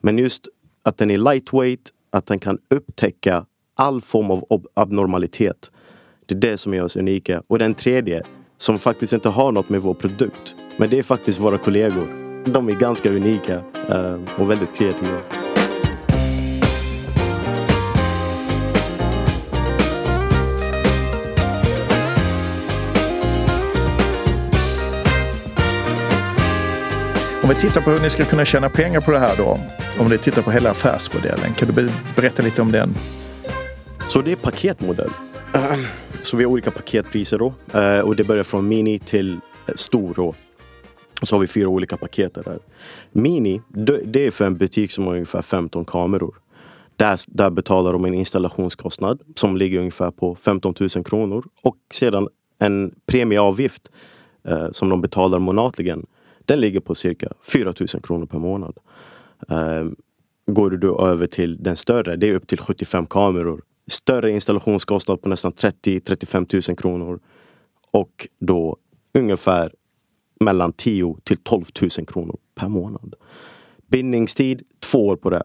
Men 0.00 0.18
just 0.18 0.48
att 0.82 0.96
den 0.96 1.10
är 1.10 1.18
lightweight, 1.18 1.90
att 2.10 2.26
den 2.26 2.38
kan 2.38 2.58
upptäcka 2.70 3.46
all 3.76 4.00
form 4.00 4.30
av 4.30 4.66
abnormalitet. 4.74 5.70
Det 6.26 6.34
är 6.34 6.38
det 6.38 6.58
som 6.58 6.74
gör 6.74 6.84
oss 6.84 6.96
unika. 6.96 7.42
Och 7.46 7.58
den 7.58 7.74
tredje, 7.74 8.22
som 8.56 8.78
faktiskt 8.78 9.12
inte 9.12 9.28
har 9.28 9.52
något 9.52 9.68
med 9.68 9.82
vår 9.82 9.94
produkt, 9.94 10.54
men 10.76 10.90
det 10.90 10.98
är 10.98 11.02
faktiskt 11.02 11.40
våra 11.40 11.58
kollegor. 11.58 12.28
De 12.52 12.68
är 12.68 12.72
ganska 12.72 13.10
unika 13.10 13.54
eh, 13.88 14.40
och 14.40 14.50
väldigt 14.50 14.74
kreativa. 14.74 15.47
Om 27.48 27.54
vi 27.54 27.60
tittar 27.60 27.80
på 27.80 27.90
hur 27.90 28.00
ni 28.00 28.10
ska 28.10 28.24
kunna 28.24 28.44
tjäna 28.44 28.68
pengar 28.70 29.00
på 29.00 29.10
det 29.10 29.18
här 29.18 29.36
då. 29.36 29.60
Om 29.98 30.08
ni 30.08 30.18
tittar 30.18 30.42
på 30.42 30.50
hela 30.50 30.70
affärsmodellen. 30.70 31.54
Kan 31.54 31.68
du 31.68 31.90
berätta 32.16 32.42
lite 32.42 32.62
om 32.62 32.72
den? 32.72 32.94
Så 34.08 34.22
det 34.22 34.32
är 34.32 34.36
paketmodell. 34.36 35.10
Så 36.22 36.36
vi 36.36 36.44
har 36.44 36.50
olika 36.50 36.70
paketpriser 36.70 37.38
då. 37.38 37.54
Eh, 37.78 38.00
och 38.00 38.16
det 38.16 38.24
börjar 38.24 38.42
från 38.42 38.68
mini 38.68 38.98
till 38.98 39.32
eh, 39.32 39.74
stor 39.74 40.14
då. 40.14 40.34
Och 41.20 41.28
så 41.28 41.34
har 41.34 41.40
vi 41.40 41.46
fyra 41.46 41.68
olika 41.68 41.96
paket 41.96 42.34
där. 42.34 42.58
Mini, 43.12 43.62
det 44.04 44.26
är 44.26 44.30
för 44.30 44.46
en 44.46 44.56
butik 44.56 44.92
som 44.92 45.06
har 45.06 45.12
ungefär 45.12 45.42
15 45.42 45.84
kameror. 45.84 46.34
Där, 46.96 47.18
där 47.26 47.50
betalar 47.50 47.92
de 47.92 48.04
en 48.04 48.14
installationskostnad 48.14 49.20
som 49.34 49.56
ligger 49.56 49.78
ungefär 49.78 50.10
på 50.10 50.34
15 50.34 50.74
000 50.80 51.04
kronor. 51.04 51.44
Och 51.62 51.76
sedan 51.92 52.28
en 52.58 52.94
premieavgift 53.06 53.90
eh, 54.48 54.70
som 54.72 54.88
de 54.88 55.00
betalar 55.00 55.38
månatligen 55.38 56.06
den 56.48 56.60
ligger 56.60 56.80
på 56.80 56.94
cirka 56.94 57.32
4 57.52 57.74
000 57.80 58.02
kronor 58.02 58.26
per 58.26 58.38
månad. 58.38 58.78
Um, 59.48 59.96
går 60.46 60.70
du 60.70 60.76
då 60.76 61.06
över 61.06 61.26
till 61.26 61.62
den 61.62 61.76
större, 61.76 62.16
det 62.16 62.30
är 62.30 62.34
upp 62.34 62.46
till 62.46 62.58
75 62.58 63.06
kameror. 63.06 63.62
Större 63.86 64.30
installationskostnad 64.30 65.22
på 65.22 65.28
nästan 65.28 65.52
30-35 65.52 66.68
000 66.70 66.76
kronor. 66.76 67.20
Och 67.90 68.28
då 68.40 68.76
ungefär 69.14 69.72
mellan 70.40 70.72
10 70.72 71.16
till 71.24 71.36
12 71.36 71.64
000 71.80 71.90
kronor 72.06 72.36
per 72.54 72.68
månad. 72.68 73.14
Bindningstid, 73.90 74.62
två 74.80 75.06
år 75.06 75.16
på 75.16 75.30
det. 75.30 75.42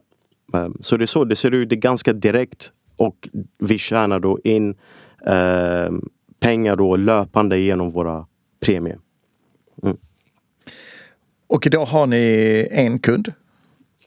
Um, 0.53 0.77
så 0.79 0.97
det 0.97 1.03
är 1.03 1.07
så 1.07 1.25
det 1.25 1.35
ser 1.35 1.51
ut. 1.51 1.69
Det 1.69 1.75
är 1.75 1.77
ganska 1.77 2.13
direkt 2.13 2.71
och 2.97 3.29
vi 3.57 3.77
tjänar 3.77 4.19
då 4.19 4.39
in 4.43 4.75
um, 5.25 6.09
pengar 6.39 6.75
då 6.75 6.95
löpande 6.95 7.59
genom 7.59 7.91
våra 7.91 8.25
premier. 8.65 8.99
Mm. 9.83 9.97
Och 11.53 11.67
idag 11.67 11.85
har 11.85 12.07
ni 12.07 12.67
en 12.71 12.99
kund? 12.99 13.33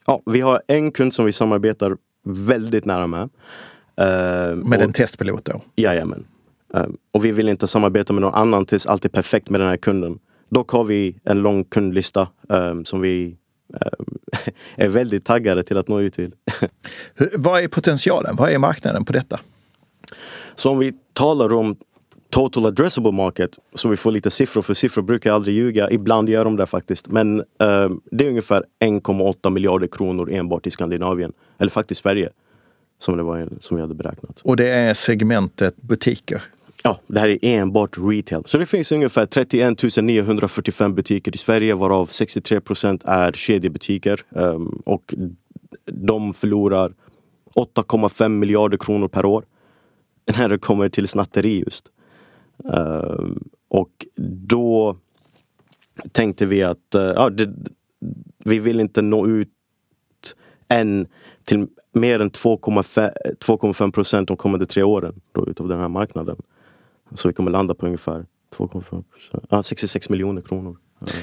Ja, 0.07 0.23
vi 0.27 0.41
har 0.41 0.63
en 0.67 0.93
kund 0.93 1.15
som 1.15 1.25
vi 1.25 1.33
samarbetar 1.33 1.97
väldigt 2.25 2.85
nära 2.85 3.07
med. 3.07 3.23
Uh, 3.23 4.57
med 4.57 4.79
och, 4.79 4.85
en 4.85 4.93
testpilot 4.93 5.45
då? 5.45 5.63
Jajamän. 5.77 6.27
Um, 6.69 6.97
och 7.13 7.25
vi 7.25 7.33
vill 7.33 7.49
inte 7.49 7.67
samarbeta 7.67 8.13
med 8.13 8.23
någon 8.23 8.35
annan 8.35 8.67
tills 8.67 8.87
allt 8.87 9.05
är 9.05 9.09
perfekt 9.09 9.51
med 9.51 9.61
den 9.61 9.69
här 9.69 9.77
kunden. 9.77 10.19
Dock 10.49 10.71
har 10.71 10.85
vi 10.85 11.17
en 11.25 11.39
lång 11.39 11.65
kundlista 11.65 12.29
um, 12.49 12.85
som 12.85 13.01
vi 13.01 13.37
um, 13.69 14.19
är 14.77 14.89
väldigt 14.89 15.25
taggade 15.25 15.63
till 15.63 15.77
att 15.77 15.89
nå 15.89 16.01
ut 16.01 16.15
till. 16.15 16.33
Hur, 17.15 17.31
vad 17.35 17.63
är 17.63 17.69
potentialen? 17.69 18.37
Vad 18.37 18.51
är 18.51 18.59
marknaden 18.59 19.05
på 19.05 19.13
detta? 19.13 19.41
Så 20.55 20.71
om 20.71 20.79
vi 20.79 20.93
talar 21.13 21.53
om 21.53 21.77
total 22.37 22.67
addressable 22.67 23.13
market, 23.13 23.59
så 23.75 23.89
vi 23.89 23.97
får 23.97 24.11
lite 24.11 24.31
siffror, 24.31 24.63
för 24.63 24.75
siffror 24.75 25.03
brukar 25.03 25.33
aldrig 25.33 25.57
ljuga. 25.57 25.91
Ibland 25.91 26.29
gör 26.29 26.45
de 26.45 26.57
det 26.57 26.67
faktiskt. 26.67 27.09
Men 27.09 27.39
eh, 27.39 27.91
det 28.11 28.25
är 28.25 28.29
ungefär 28.29 28.65
1,8 28.85 29.51
miljarder 29.51 29.87
kronor 29.87 30.33
enbart 30.33 30.67
i 30.67 30.71
Skandinavien. 30.71 31.33
Eller 31.59 31.71
faktiskt 31.71 32.03
Sverige. 32.03 32.31
Som, 32.99 33.17
det 33.17 33.23
var, 33.23 33.49
som 33.61 33.77
vi 33.77 33.81
hade 33.81 33.95
beräknat. 33.95 34.41
Och 34.45 34.57
det 34.57 34.69
är 34.69 34.95
segmentet 34.95 35.77
butiker? 35.77 36.43
Ja, 36.85 37.01
det 37.07 37.21
här 37.21 37.29
är 37.29 37.39
enbart 37.43 37.91
retail. 37.99 38.43
Så 38.47 38.59
det 38.59 38.67
finns 38.67 38.93
ungefär 38.93 39.27
31 39.27 40.03
945 40.03 40.95
butiker 40.95 41.35
i 41.35 41.39
Sverige 41.39 41.75
varav 41.75 42.07
63 42.07 42.61
procent 42.61 43.03
är 43.05 43.33
kedjebutiker. 43.33 44.21
Um, 44.29 44.83
och 44.87 45.15
de 45.93 46.35
förlorar 46.35 46.93
8,5 47.55 48.29
miljarder 48.29 48.77
kronor 48.77 49.09
per 49.09 49.25
år 49.25 49.45
när 50.39 50.49
det 50.49 50.59
kommer 50.59 50.89
till 50.89 51.09
snatteri 51.09 51.63
just. 51.67 51.93
Um, 52.65 53.49
och 53.69 54.07
då 54.47 54.97
tänkte 56.13 56.47
vi 56.47 56.63
att 56.63 56.95
uh, 56.95 57.03
ja, 57.03 57.31
det, 57.31 57.55
vi 58.45 58.59
vill 58.59 58.81
inte 58.81 59.03
nå 59.03 59.27
ut 59.27 59.49
än 60.69 61.07
till 61.45 61.67
mer 61.93 62.21
än 62.21 62.31
2,5 62.31 63.93
procent 63.93 64.29
de 64.29 64.37
kommande 64.37 64.67
tre 64.67 64.83
åren 64.83 65.21
då, 65.33 65.49
utav 65.49 65.69
den 65.69 65.81
här 65.81 65.89
marknaden. 65.89 66.37
Så 67.15 67.29
vi 67.29 67.35
kommer 67.35 67.51
landa 67.51 67.75
på 67.75 67.87
ungefär 67.87 68.27
2,5 68.57 69.05
ja, 69.49 69.63
66 69.63 70.09
miljoner 70.09 70.43
kronor. 70.43 70.77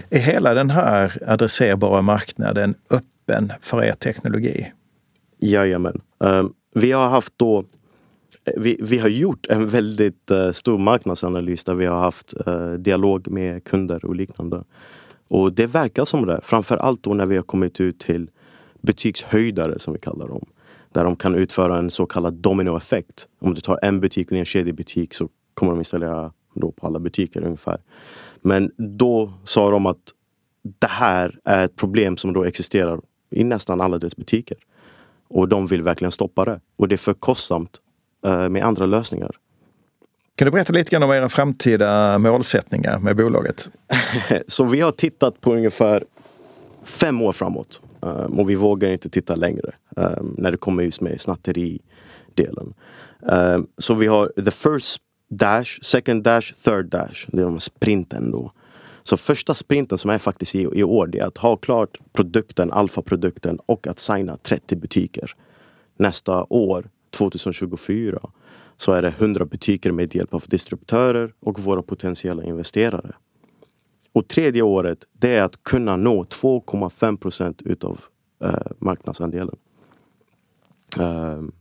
Är 0.09 0.19
hela 0.19 0.53
den 0.53 0.69
här 0.69 1.17
adresserbara 1.27 2.01
marknaden 2.01 2.75
öppen 2.89 3.51
för 3.61 3.83
er 3.83 3.95
teknologi? 3.95 4.71
Jajamän. 5.39 6.01
Um, 6.17 6.53
vi 6.73 6.91
har 6.91 7.07
haft 7.07 7.33
då 7.37 7.65
vi, 8.45 8.77
vi 8.81 8.97
har 8.97 9.09
gjort 9.09 9.47
en 9.49 9.67
väldigt 9.67 10.31
uh, 10.31 10.51
stor 10.51 10.77
marknadsanalys 10.77 11.63
där 11.63 11.73
vi 11.73 11.85
har 11.85 11.99
haft 11.99 12.33
uh, 12.47 12.73
dialog 12.73 13.27
med 13.27 13.63
kunder 13.63 14.05
och 14.05 14.15
liknande. 14.15 14.63
Och 15.27 15.53
det 15.53 15.67
verkar 15.67 16.05
som 16.05 16.25
det. 16.25 16.39
Framför 16.43 16.77
allt 16.77 17.03
då 17.03 17.13
när 17.13 17.25
vi 17.25 17.35
har 17.35 17.43
kommit 17.43 17.81
ut 17.81 17.99
till 17.99 18.29
butikshöjdare 18.81 19.79
som 19.79 19.93
vi 19.93 19.99
kallar 19.99 20.27
dem. 20.27 20.45
Där 20.91 21.03
de 21.03 21.15
kan 21.15 21.35
utföra 21.35 21.77
en 21.77 21.91
så 21.91 22.05
kallad 22.05 22.33
dominoeffekt. 22.33 23.27
Om 23.39 23.53
du 23.53 23.61
tar 23.61 23.79
en 23.81 23.99
butik 23.99 24.31
och 24.31 24.37
en 24.37 24.45
kedjebutik 24.45 25.13
så 25.13 25.29
kommer 25.53 25.71
de 25.71 25.79
installera 25.79 26.31
då 26.53 26.71
på 26.71 26.87
alla 26.87 26.99
butiker 26.99 27.43
ungefär. 27.43 27.77
Men 28.41 28.71
då 28.77 29.33
sa 29.43 29.71
de 29.71 29.85
att 29.85 30.13
det 30.79 30.87
här 30.87 31.39
är 31.43 31.65
ett 31.65 31.75
problem 31.75 32.17
som 32.17 32.33
då 32.33 32.43
existerar 32.43 32.99
i 33.31 33.43
nästan 33.43 33.81
alla 33.81 33.97
deras 33.97 34.15
butiker. 34.15 34.57
Och 35.27 35.47
de 35.47 35.67
vill 35.67 35.81
verkligen 35.81 36.11
stoppa 36.11 36.45
det. 36.45 36.59
Och 36.75 36.87
det 36.87 36.95
är 36.95 36.97
för 36.97 37.13
kostsamt 37.13 37.81
med 38.23 38.63
andra 38.63 38.85
lösningar. 38.85 39.31
Kan 40.35 40.45
du 40.45 40.51
berätta 40.51 40.73
lite 40.73 40.91
grann 40.91 41.03
om 41.03 41.11
era 41.11 41.29
framtida 41.29 42.17
målsättningar 42.17 42.99
med 42.99 43.15
bolaget? 43.15 43.69
Så 44.47 44.63
vi 44.63 44.81
har 44.81 44.91
tittat 44.91 45.41
på 45.41 45.53
ungefär 45.53 46.03
fem 46.83 47.21
år 47.21 47.31
framåt. 47.31 47.81
Um, 47.99 48.39
och 48.39 48.49
vi 48.49 48.55
vågar 48.55 48.89
inte 48.89 49.09
titta 49.09 49.35
längre 49.35 49.71
um, 49.95 50.35
när 50.37 50.51
det 50.51 50.57
kommer 50.57 50.83
just 50.83 51.01
med 51.01 51.21
snatteri-delen. 51.21 52.73
Så 53.77 53.93
vi 53.93 54.07
har 54.07 54.27
the 54.45 54.51
first 54.51 55.01
dash, 55.29 55.79
second 55.81 56.23
dash, 56.23 56.53
third 56.63 56.85
dash. 56.85 57.25
Det 57.27 57.41
är 57.41 57.45
de 57.45 57.59
sprinten 57.59 58.31
då. 58.31 58.51
Så 59.03 59.17
första 59.17 59.53
sprinten 59.53 59.97
som 59.97 60.09
är 60.09 60.17
faktiskt 60.17 60.55
i, 60.55 60.61
i 60.73 60.83
år, 60.83 61.07
det 61.07 61.19
är 61.19 61.25
att 61.25 61.37
ha 61.37 61.57
klart 61.57 61.99
produkten, 62.13 62.71
alfa-produkten 62.71 63.59
och 63.65 63.87
att 63.87 63.99
signa 63.99 64.37
30 64.37 64.75
butiker. 64.75 65.35
Nästa 65.97 66.45
år, 66.49 66.89
2024, 67.13 68.19
så 68.77 68.91
är 68.91 69.01
det 69.01 69.07
100 69.07 69.45
butiker 69.45 69.91
med 69.91 70.15
hjälp 70.15 70.33
av 70.33 70.43
distributörer 70.47 71.33
och 71.39 71.59
våra 71.59 71.81
potentiella 71.81 72.43
investerare. 72.43 73.11
Och 74.13 74.27
tredje 74.27 74.61
året, 74.61 75.07
det 75.11 75.35
är 75.35 75.43
att 75.43 75.63
kunna 75.63 75.95
nå 75.95 76.23
2,5 76.23 77.17
procent 77.17 77.61
utav 77.61 78.01
eh, 78.43 78.53
marknadsandelen. 78.79 79.55
Um, 80.97 81.51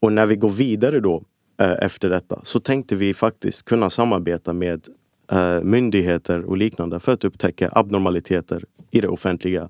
och 0.00 0.12
när 0.12 0.26
vi 0.26 0.36
går 0.36 0.48
vidare 0.48 1.00
då 1.00 1.22
eh, 1.60 1.76
efter 1.80 2.10
detta 2.10 2.40
så 2.42 2.60
tänkte 2.60 2.96
vi 2.96 3.14
faktiskt 3.14 3.64
kunna 3.64 3.90
samarbeta 3.90 4.52
med 4.52 4.88
eh, 5.32 5.60
myndigheter 5.62 6.44
och 6.44 6.56
liknande 6.56 7.00
för 7.00 7.12
att 7.12 7.24
upptäcka 7.24 7.70
abnormaliteter 7.72 8.64
i 8.90 9.00
det 9.00 9.08
offentliga 9.08 9.68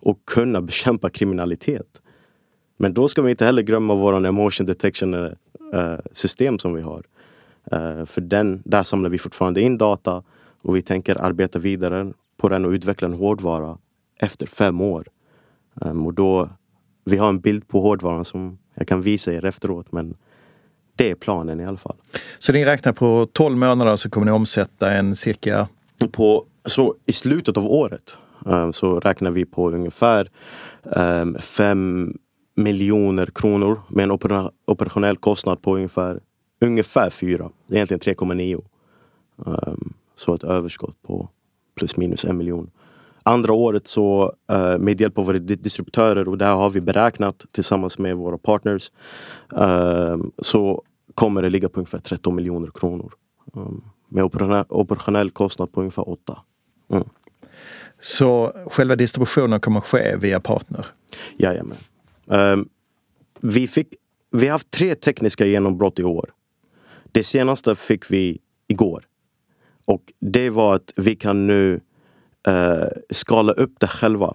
och 0.00 0.18
kunna 0.24 0.60
bekämpa 0.60 1.10
kriminalitet. 1.10 2.02
Men 2.80 2.94
då 2.94 3.08
ska 3.08 3.22
vi 3.22 3.30
inte 3.30 3.44
heller 3.44 3.62
glömma 3.62 3.94
vår 3.94 4.26
emotion 4.26 4.66
detection 4.66 5.14
eh, 5.14 5.98
system 6.12 6.58
som 6.58 6.74
vi 6.74 6.82
har. 6.82 7.02
Eh, 7.72 8.04
för 8.04 8.20
den, 8.20 8.62
där 8.64 8.82
samlar 8.82 9.10
vi 9.10 9.18
fortfarande 9.18 9.60
in 9.60 9.78
data 9.78 10.22
och 10.62 10.76
vi 10.76 10.82
tänker 10.82 11.16
arbeta 11.16 11.58
vidare 11.58 12.12
på 12.36 12.48
den 12.48 12.64
och 12.64 12.70
utveckla 12.70 13.08
en 13.08 13.14
hårdvara 13.14 13.78
efter 14.20 14.46
fem 14.46 14.80
år. 14.80 15.06
Um, 15.74 16.06
och 16.06 16.14
då, 16.14 16.48
vi 17.04 17.16
har 17.16 17.28
en 17.28 17.40
bild 17.40 17.68
på 17.68 17.80
hårdvaran 17.80 18.24
som 18.24 18.58
jag 18.74 18.88
kan 18.88 19.02
visa 19.02 19.32
er 19.32 19.44
efteråt 19.44 19.92
men 19.92 20.16
det 20.96 21.10
är 21.10 21.14
planen 21.14 21.60
i 21.60 21.66
alla 21.66 21.76
fall. 21.76 21.96
Så 22.38 22.52
ni 22.52 22.64
räknar 22.64 22.92
på 22.92 23.28
12 23.32 23.56
månader 23.56 23.96
så 23.96 24.10
kommer 24.10 24.24
ni 24.24 24.32
omsätta 24.32 24.92
en 24.92 25.16
cirka? 25.16 25.68
På, 26.12 26.44
så 26.64 26.94
I 27.06 27.12
slutet 27.12 27.56
av 27.56 27.66
året 27.66 28.18
um, 28.44 28.72
så 28.72 29.00
räknar 29.00 29.30
vi 29.30 29.44
på 29.44 29.70
ungefär 29.70 30.30
5 31.40 31.78
um, 31.78 32.18
miljoner 32.58 33.26
kronor 33.26 33.80
med 33.88 34.02
en 34.02 34.10
opera, 34.10 34.50
operationell 34.64 35.16
kostnad 35.16 35.62
på 35.62 35.76
ungefär, 35.76 36.20
ungefär 36.60 37.10
4. 37.10 37.50
Egentligen 37.70 38.00
3,9. 38.00 38.62
Um, 39.36 39.94
så 40.16 40.34
ett 40.34 40.44
överskott 40.44 41.02
på 41.02 41.28
plus 41.76 41.96
minus 41.96 42.24
en 42.24 42.36
miljon. 42.36 42.70
Andra 43.22 43.52
året 43.52 43.86
så 43.86 44.32
uh, 44.52 44.78
med 44.78 45.00
hjälp 45.00 45.18
av 45.18 45.26
våra 45.26 45.38
distributörer 45.38 46.28
och 46.28 46.38
det 46.38 46.44
här 46.44 46.54
har 46.54 46.70
vi 46.70 46.80
beräknat 46.80 47.46
tillsammans 47.52 47.98
med 47.98 48.16
våra 48.16 48.38
partners. 48.38 48.92
Uh, 49.58 50.16
så 50.38 50.82
kommer 51.14 51.42
det 51.42 51.50
ligga 51.50 51.68
på 51.68 51.80
ungefär 51.80 51.98
13 51.98 52.34
miljoner 52.34 52.70
kronor. 52.74 53.12
Um, 53.54 53.84
med 54.08 54.24
operationell 54.68 55.30
kostnad 55.30 55.72
på 55.72 55.80
ungefär 55.80 56.08
8. 56.08 56.38
Mm. 56.92 57.04
Så 58.00 58.52
själva 58.66 58.96
distributionen 58.96 59.60
kommer 59.60 59.80
ske 59.80 60.16
via 60.16 60.40
partner? 60.40 60.86
Jajamän. 61.36 61.76
Ehm, 62.30 62.68
vi, 63.40 63.68
fick, 63.68 63.94
vi 64.30 64.46
har 64.46 64.52
haft 64.52 64.70
tre 64.70 64.94
tekniska 64.94 65.46
genombrott 65.46 65.98
i 65.98 66.04
år. 66.04 66.30
Det 67.12 67.24
senaste 67.24 67.74
fick 67.74 68.10
vi 68.10 68.38
igår. 68.66 69.04
Och 69.86 70.12
det 70.20 70.50
var 70.50 70.74
att 70.74 70.92
vi 70.96 71.16
kan 71.16 71.46
nu 71.46 71.80
uh, 72.48 72.86
skala 73.10 73.52
upp 73.52 73.72
det 73.80 73.86
själva. 73.86 74.34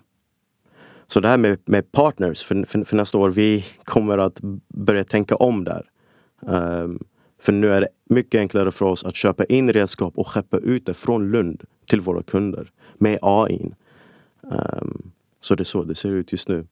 Så 1.08 1.20
det 1.20 1.28
här 1.28 1.38
med, 1.38 1.60
med 1.66 1.92
partners 1.92 2.44
för, 2.44 2.66
för, 2.68 2.84
för, 2.84 2.96
nästa 2.96 3.18
år, 3.18 3.30
vi 3.30 3.66
kommer 3.84 4.18
att 4.18 4.40
börja 4.68 5.04
tänka 5.04 5.36
om 5.36 5.64
där. 5.64 5.90
Um, 6.40 7.04
för 7.42 7.52
nu 7.52 7.74
är 7.74 7.82
det 7.82 7.88
mycket 8.10 8.40
enklare 8.40 8.72
för 8.72 8.86
oss 8.86 9.04
att 9.04 9.16
köpa 9.16 9.46
in 9.46 9.74
redskap 9.74 10.18
och 10.18 10.28
skeppa 10.28 10.58
ut 10.58 10.86
det 10.86 10.94
från 10.94 11.32
Lund 11.32 11.64
till 11.88 12.02
våra 12.02 12.24
kunder 12.24 12.72
med 12.98 13.20
AI. 13.22 13.72
Um, 14.42 14.52
ehm, 14.52 15.12
så 15.40 15.56
det 15.56 15.62
är 15.62 15.66
så 15.66 15.84
det 15.84 15.96
ser 15.96 16.10
ut 16.10 16.32
just 16.32 16.48
nu. 16.48 16.68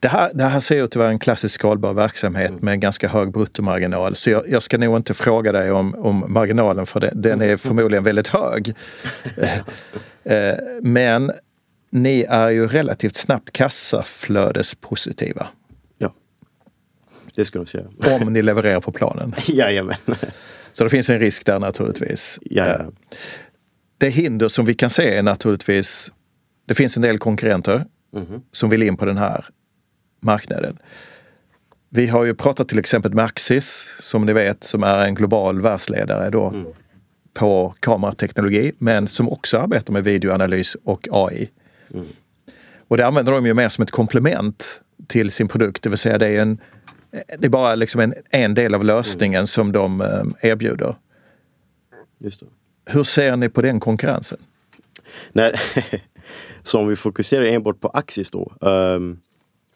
Det 0.00 0.08
här, 0.08 0.30
det 0.34 0.44
här 0.44 0.60
ser 0.60 0.84
ut 0.84 0.90
att 0.90 0.96
vara 0.96 1.08
en 1.08 1.18
klassisk 1.18 1.54
skalbar 1.54 1.92
verksamhet 1.92 2.50
mm. 2.50 2.64
med 2.64 2.72
en 2.72 2.80
ganska 2.80 3.08
hög 3.08 3.32
bruttomarginal. 3.32 4.14
Så 4.14 4.30
jag, 4.30 4.48
jag, 4.48 4.62
ska 4.62 4.78
nog 4.78 4.96
inte 4.96 5.14
fråga 5.14 5.52
dig 5.52 5.70
om, 5.70 5.94
om 5.94 6.24
marginalen 6.28 6.86
för 6.86 7.00
det, 7.00 7.12
den 7.14 7.42
är 7.42 7.56
förmodligen 7.56 8.04
väldigt 8.04 8.28
hög. 8.28 8.74
Eh, 10.26 10.54
men 10.82 11.32
ni 11.90 12.26
är 12.28 12.48
ju 12.48 12.66
relativt 12.66 13.14
snabbt 13.14 13.52
kassaflödespositiva. 13.52 15.48
Ja, 15.98 16.14
det 17.34 17.44
skulle 17.44 17.60
jag 17.60 17.68
säga. 17.68 18.16
Om 18.20 18.32
ni 18.32 18.42
levererar 18.42 18.80
på 18.80 18.92
planen. 18.92 19.34
Jajamän. 19.48 19.96
Så 20.72 20.84
det 20.84 20.90
finns 20.90 21.10
en 21.10 21.18
risk 21.18 21.46
där 21.46 21.58
naturligtvis. 21.58 22.38
Jajamän. 22.42 22.86
Eh, 22.86 22.92
det 23.98 24.08
hinder 24.08 24.48
som 24.48 24.64
vi 24.64 24.74
kan 24.74 24.90
se 24.90 25.16
är 25.16 25.22
naturligtvis, 25.22 26.12
det 26.66 26.74
finns 26.74 26.96
en 26.96 27.02
del 27.02 27.18
konkurrenter 27.18 27.84
mm. 28.14 28.42
som 28.52 28.70
vill 28.70 28.82
in 28.82 28.96
på 28.96 29.04
den 29.04 29.16
här 29.16 29.44
marknaden. 30.20 30.78
Vi 31.88 32.06
har 32.06 32.24
ju 32.24 32.34
pratat 32.34 32.68
till 32.68 32.78
exempel 32.78 33.14
med 33.14 33.24
Axis 33.24 33.86
som 34.00 34.26
ni 34.26 34.32
vet 34.32 34.64
som 34.64 34.82
är 34.82 35.06
en 35.06 35.14
global 35.14 35.60
världsledare 35.60 36.30
då 36.30 36.48
mm. 36.48 36.66
på 37.34 37.74
kamerateknologi 37.80 38.72
men 38.78 39.08
som 39.08 39.28
också 39.28 39.58
arbetar 39.58 39.92
med 39.92 40.04
videoanalys 40.04 40.76
och 40.84 41.08
AI. 41.10 41.50
Mm. 41.94 42.06
Och 42.88 42.96
det 42.96 43.06
använder 43.06 43.32
de 43.32 43.46
ju 43.46 43.54
mer 43.54 43.68
som 43.68 43.82
ett 43.82 43.90
komplement 43.90 44.80
till 45.06 45.30
sin 45.30 45.48
produkt, 45.48 45.82
det 45.82 45.88
vill 45.88 45.98
säga 45.98 46.18
det 46.18 46.26
är 46.26 46.42
en, 46.42 46.58
det 47.10 47.44
är 47.44 47.48
bara 47.48 47.74
liksom 47.74 48.00
en, 48.00 48.14
en 48.30 48.54
del 48.54 48.74
av 48.74 48.84
lösningen 48.84 49.46
som 49.46 49.72
de 49.72 50.00
eh, 50.00 50.50
erbjuder. 50.50 50.96
Hur 52.86 53.04
ser 53.04 53.36
ni 53.36 53.48
på 53.48 53.62
den 53.62 53.80
konkurrensen? 53.80 54.38
Nej, 55.32 55.54
så 56.64 56.78
om 56.78 56.88
vi 56.88 56.96
fokuserar 56.96 57.44
enbart 57.44 57.80
på 57.80 57.88
Axis 57.88 58.30
då. 58.30 58.52
Um, 58.60 59.20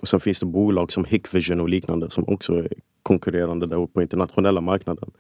och 0.01 0.09
sen 0.09 0.21
finns 0.21 0.41
det 0.41 0.47
bolag 0.47 0.93
som 0.93 1.05
Hikvision 1.05 1.61
och 1.61 1.69
liknande 1.69 2.11
som 2.11 2.25
också 2.29 2.55
är 2.55 2.69
konkurrerande 3.03 3.67
där 3.67 3.87
på 3.87 4.03
internationella 4.03 4.61
marknaden. 4.61 5.11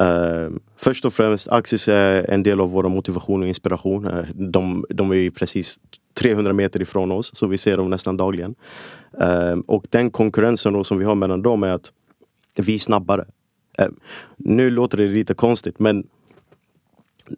Uh, 0.00 0.56
först 0.76 1.04
och 1.04 1.12
främst, 1.12 1.48
Axis 1.48 1.88
är 1.88 2.30
en 2.30 2.42
del 2.42 2.60
av 2.60 2.70
vår 2.70 2.88
motivation 2.88 3.42
och 3.42 3.48
inspiration. 3.48 4.06
Uh, 4.06 4.24
de, 4.34 4.84
de 4.88 5.12
är 5.12 5.30
precis 5.30 5.80
300 6.14 6.52
meter 6.52 6.82
ifrån 6.82 7.12
oss, 7.12 7.30
så 7.36 7.46
vi 7.46 7.58
ser 7.58 7.76
dem 7.76 7.90
nästan 7.90 8.16
dagligen. 8.16 8.54
Uh, 9.22 9.60
och 9.66 9.86
den 9.90 10.10
konkurrensen 10.10 10.72
då 10.72 10.84
som 10.84 10.98
vi 10.98 11.04
har 11.04 11.14
mellan 11.14 11.42
dem 11.42 11.62
är 11.62 11.72
att 11.72 11.92
vi 12.56 12.74
är 12.74 12.78
snabbare. 12.78 13.24
nu 14.36 14.70
låter 14.70 14.98
det 14.98 15.06
lite 15.06 15.34
konstigt, 15.34 15.78
men 15.78 16.06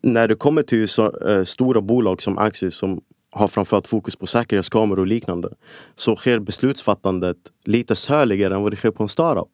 när 0.03 0.29
det 0.29 0.35
kommer 0.35 0.63
till 0.63 0.89
så, 0.89 1.11
uh, 1.11 1.45
stora 1.45 1.81
bolag 1.81 2.23
som 2.23 2.39
Axis 2.39 2.75
som 2.75 3.01
har 3.37 3.49
framförallt 3.49 3.87
fokus 3.87 4.17
på 4.17 4.27
säkerhetskameror 4.27 4.99
och 4.99 5.07
liknande 5.07 5.49
så 5.95 6.17
sker 6.17 6.39
beslutsfattandet 6.39 7.37
lite 7.65 7.97
söligare 7.97 8.55
än 8.55 8.63
vad 8.63 8.73
det 8.73 8.77
sker 8.77 8.91
på 8.91 9.03
en 9.03 9.09
startup. 9.09 9.49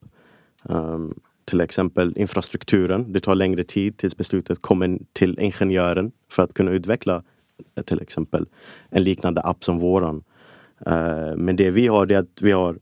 Um, 0.63 1.15
till 1.45 1.61
exempel 1.61 2.13
infrastrukturen. 2.17 3.13
Det 3.13 3.21
tar 3.21 3.35
längre 3.35 3.65
tid 3.65 3.97
tills 3.97 4.17
beslutet 4.17 4.63
kommer 4.63 4.99
till 5.13 5.39
ingenjören 5.41 6.13
för 6.31 6.43
att 6.43 6.55
kunna 6.55 6.71
utveckla 6.71 7.23
till 7.85 8.01
exempel 8.01 8.47
en 8.91 9.05
liknande 9.05 9.41
app 9.41 9.65
som 9.65 9.79
våran. 9.79 10.23
Uh, 10.87 11.37
men 11.37 11.57
det 11.57 11.71
vi 11.71 11.87
har 11.87 12.07
det 12.07 12.15
är 12.15 12.19
att 12.19 12.43
vi 12.43 12.53
har 12.53 12.77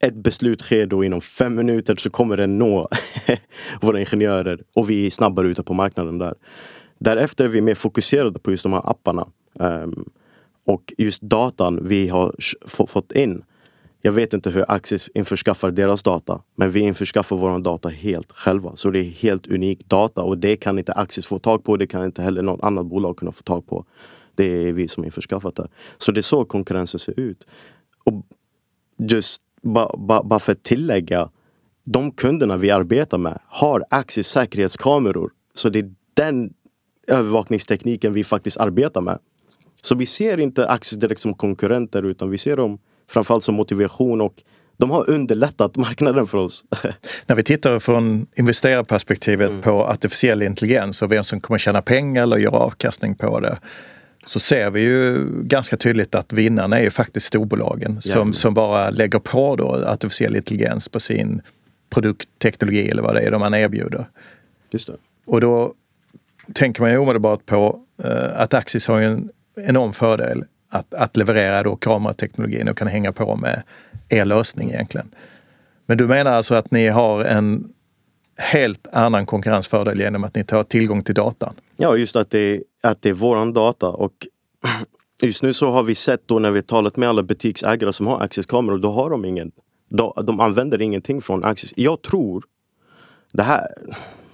ett 0.00 0.14
beslut 0.14 0.60
sker 0.60 0.86
då 0.86 1.04
inom 1.04 1.20
fem 1.20 1.54
minuter 1.54 1.96
så 1.96 2.10
kommer 2.10 2.36
den 2.36 2.58
nå 2.58 2.88
våra 3.80 4.00
ingenjörer 4.00 4.62
och 4.74 4.90
vi 4.90 5.06
är 5.06 5.10
snabbare 5.10 5.48
ute 5.48 5.62
på 5.62 5.74
marknaden 5.74 6.18
där. 6.18 6.34
Därefter 6.98 7.44
är 7.44 7.48
vi 7.48 7.60
mer 7.60 7.74
fokuserade 7.74 8.38
på 8.38 8.50
just 8.50 8.62
de 8.62 8.72
här 8.72 8.90
apparna. 8.90 9.26
Um, 9.54 10.10
och 10.64 10.92
just 10.98 11.22
datan 11.22 11.88
vi 11.88 12.08
har 12.08 12.34
fått 12.86 13.12
in. 13.12 13.44
Jag 14.04 14.12
vet 14.12 14.32
inte 14.32 14.50
hur 14.50 14.64
Axis 14.68 15.10
införskaffar 15.14 15.70
deras 15.70 16.02
data, 16.02 16.42
men 16.56 16.70
vi 16.70 16.80
införskaffar 16.80 17.36
vår 17.36 17.58
data 17.58 17.88
helt 17.88 18.32
själva. 18.32 18.76
Så 18.76 18.90
det 18.90 18.98
är 18.98 19.04
helt 19.04 19.46
unik 19.46 19.88
data 19.88 20.22
och 20.22 20.38
det 20.38 20.56
kan 20.56 20.78
inte 20.78 20.92
Axis 20.92 21.26
få 21.26 21.38
tag 21.38 21.64
på. 21.64 21.76
Det 21.76 21.86
kan 21.86 22.04
inte 22.04 22.22
heller 22.22 22.42
något 22.42 22.62
annat 22.62 22.86
bolag 22.86 23.16
kunna 23.16 23.32
få 23.32 23.42
tag 23.42 23.66
på. 23.66 23.84
Det 24.34 24.44
är 24.44 24.72
vi 24.72 24.88
som 24.88 25.04
införskaffat 25.04 25.56
det. 25.56 25.68
Så 25.98 26.12
det 26.12 26.20
är 26.20 26.22
så 26.22 26.44
konkurrensen 26.44 27.00
ser 27.00 27.20
ut. 27.20 27.46
Och 28.04 28.26
just 28.98 29.42
bara 29.62 29.96
ba, 29.96 30.22
ba 30.22 30.38
för 30.38 30.52
att 30.52 30.62
tillägga, 30.62 31.30
de 31.84 32.10
kunderna 32.10 32.56
vi 32.56 32.70
arbetar 32.70 33.18
med 33.18 33.38
har 33.46 33.84
Axis 33.90 34.28
säkerhetskameror. 34.28 35.30
Så 35.54 35.68
det 35.68 35.78
är 35.78 35.94
den 36.14 36.54
övervakningstekniken 37.08 38.12
vi 38.12 38.24
faktiskt 38.24 38.56
arbetar 38.56 39.00
med. 39.00 39.18
Så 39.84 39.94
vi 39.94 40.06
ser 40.06 40.40
inte 40.40 40.68
Axis 40.68 40.98
direkt 40.98 41.20
som 41.20 41.34
konkurrenter 41.34 42.02
utan 42.02 42.30
vi 42.30 42.38
ser 42.38 42.56
dem 42.56 42.78
framförallt 43.10 43.44
som 43.44 43.54
motivation 43.54 44.20
och 44.20 44.42
de 44.76 44.90
har 44.90 45.10
underlättat 45.10 45.76
marknaden 45.76 46.26
för 46.26 46.38
oss. 46.38 46.64
När 47.26 47.36
vi 47.36 47.42
tittar 47.42 47.78
från 47.78 48.26
investerarperspektivet 48.36 49.50
mm. 49.50 49.62
på 49.62 49.86
artificiell 49.86 50.42
intelligens 50.42 51.02
och 51.02 51.12
vem 51.12 51.24
som 51.24 51.40
kommer 51.40 51.58
tjäna 51.58 51.82
pengar 51.82 52.22
eller 52.22 52.36
göra 52.36 52.56
avkastning 52.56 53.14
på 53.14 53.40
det 53.40 53.58
så 54.24 54.38
ser 54.38 54.70
vi 54.70 54.80
ju 54.80 55.28
ganska 55.42 55.76
tydligt 55.76 56.14
att 56.14 56.32
vinnarna 56.32 56.78
är 56.78 56.82
ju 56.82 56.90
faktiskt 56.90 57.26
storbolagen 57.26 58.00
som, 58.00 58.32
som 58.32 58.54
bara 58.54 58.90
lägger 58.90 59.18
på 59.18 59.56
då 59.56 59.84
artificiell 59.86 60.36
intelligens 60.36 60.88
på 60.88 61.00
sin 61.00 61.42
produktteknologi 61.90 62.88
eller 62.88 63.02
vad 63.02 63.14
det 63.14 63.20
är 63.20 63.30
de 63.30 63.40
man 63.40 63.54
erbjuder. 63.54 64.06
Just 64.70 64.86
det. 64.86 64.96
Och 65.24 65.40
då 65.40 65.74
tänker 66.54 66.82
man 66.82 66.90
ju 66.90 66.98
omedelbart 66.98 67.46
på 67.46 67.80
uh, 68.04 68.40
att 68.40 68.54
Axis 68.54 68.86
har 68.86 69.00
en 69.00 69.30
enorm 69.56 69.92
fördel 69.92 70.44
att, 70.68 70.94
att 70.94 71.16
leverera 71.16 71.62
då 71.62 71.76
kamerateknologin 71.76 72.68
och 72.68 72.76
kan 72.76 72.88
hänga 72.88 73.12
på 73.12 73.36
med 73.36 73.62
er 74.08 74.24
lösning 74.24 74.70
egentligen. 74.70 75.14
Men 75.86 75.98
du 75.98 76.06
menar 76.06 76.32
alltså 76.32 76.54
att 76.54 76.70
ni 76.70 76.88
har 76.88 77.24
en 77.24 77.72
helt 78.36 78.86
annan 78.92 79.26
konkurrensfördel 79.26 80.00
genom 80.00 80.24
att 80.24 80.34
ni 80.34 80.44
tar 80.44 80.62
tillgång 80.62 81.02
till 81.02 81.14
datan? 81.14 81.54
Ja, 81.76 81.96
just 81.96 82.16
att 82.16 82.30
det, 82.30 82.62
att 82.82 83.02
det 83.02 83.08
är 83.08 83.12
våran 83.12 83.52
data 83.52 83.88
och 83.88 84.12
just 85.22 85.42
nu 85.42 85.52
så 85.52 85.70
har 85.70 85.82
vi 85.82 85.94
sett 85.94 86.28
då 86.28 86.38
när 86.38 86.50
vi 86.50 86.62
talat 86.62 86.96
med 86.96 87.08
alla 87.08 87.22
butiksägare 87.22 87.92
som 87.92 88.06
har 88.06 88.20
Access-kameror, 88.20 88.78
då 88.78 88.90
har 88.90 89.10
de 89.10 89.24
ingen. 89.24 89.52
De, 89.88 90.12
de 90.26 90.40
använder 90.40 90.82
ingenting 90.82 91.20
från 91.20 91.44
Access. 91.44 91.72
Jag 91.76 92.02
tror, 92.02 92.44
det 93.32 93.42
här, 93.42 93.68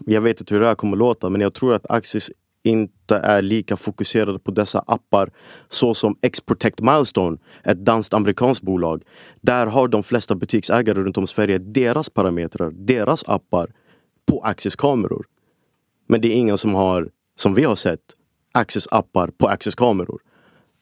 jag 0.07 0.21
vet 0.21 0.41
inte 0.41 0.55
hur 0.55 0.61
det 0.61 0.67
här 0.67 0.75
kommer 0.75 0.93
att 0.93 0.99
låta, 0.99 1.29
men 1.29 1.41
jag 1.41 1.55
tror 1.55 1.75
att 1.75 1.91
Access 1.91 2.31
inte 2.65 3.17
är 3.17 3.43
lika 3.43 3.77
fokuserade 3.77 4.39
på 4.39 4.51
dessa 4.51 4.79
appar 4.87 5.31
så 5.69 5.95
som 5.95 6.17
X-Protect 6.23 6.81
Milestone, 6.81 7.39
ett 7.65 7.85
danskt 7.85 8.15
amerikanskt 8.15 8.63
bolag. 8.63 9.03
Där 9.41 9.67
har 9.67 9.89
de 9.89 10.03
flesta 10.03 10.35
butiksägare 10.35 11.03
runt 11.03 11.19
om 11.19 11.25
i 11.25 11.27
Sverige 11.27 11.59
deras 11.59 12.11
parametrar, 12.11 12.71
deras 12.71 13.25
appar 13.27 13.71
på 14.27 14.41
Access-kameror. 14.41 15.27
Men 16.09 16.21
det 16.21 16.29
är 16.29 16.37
ingen 16.37 16.59
som 16.59 16.75
har, 16.75 17.09
som 17.37 17.55
vi 17.55 17.65
har 17.65 17.75
sett, 17.75 18.01
Access-appar 18.55 19.31
på 19.39 19.49
Access-kameror. 19.49 20.21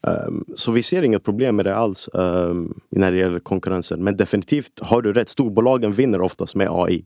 Um, 0.07 0.13
ehm, 0.13 0.45
så 0.55 0.71
vi 0.71 0.83
ser 0.83 1.01
inget 1.01 1.23
problem 1.23 1.55
med 1.55 1.65
det 1.65 1.75
alls 1.75 2.09
um, 2.13 2.79
när 2.89 3.11
det 3.11 3.17
gäller 3.17 3.39
konkurrensen. 3.39 4.03
Men 4.03 4.17
definitivt 4.17 4.79
har 4.81 5.01
du 5.01 5.13
rätt, 5.13 5.29
storbolagen 5.29 5.91
vinner 5.91 6.21
oftast 6.21 6.55
med 6.55 6.67
AI. 6.71 7.05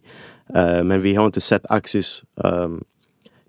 Uh, 0.56 0.58
ehm, 0.58 0.88
men 0.88 1.02
vi 1.02 1.16
har 1.16 1.26
inte 1.26 1.42
sett 1.42 1.66
Axis 1.70 2.24
um, 2.36 2.84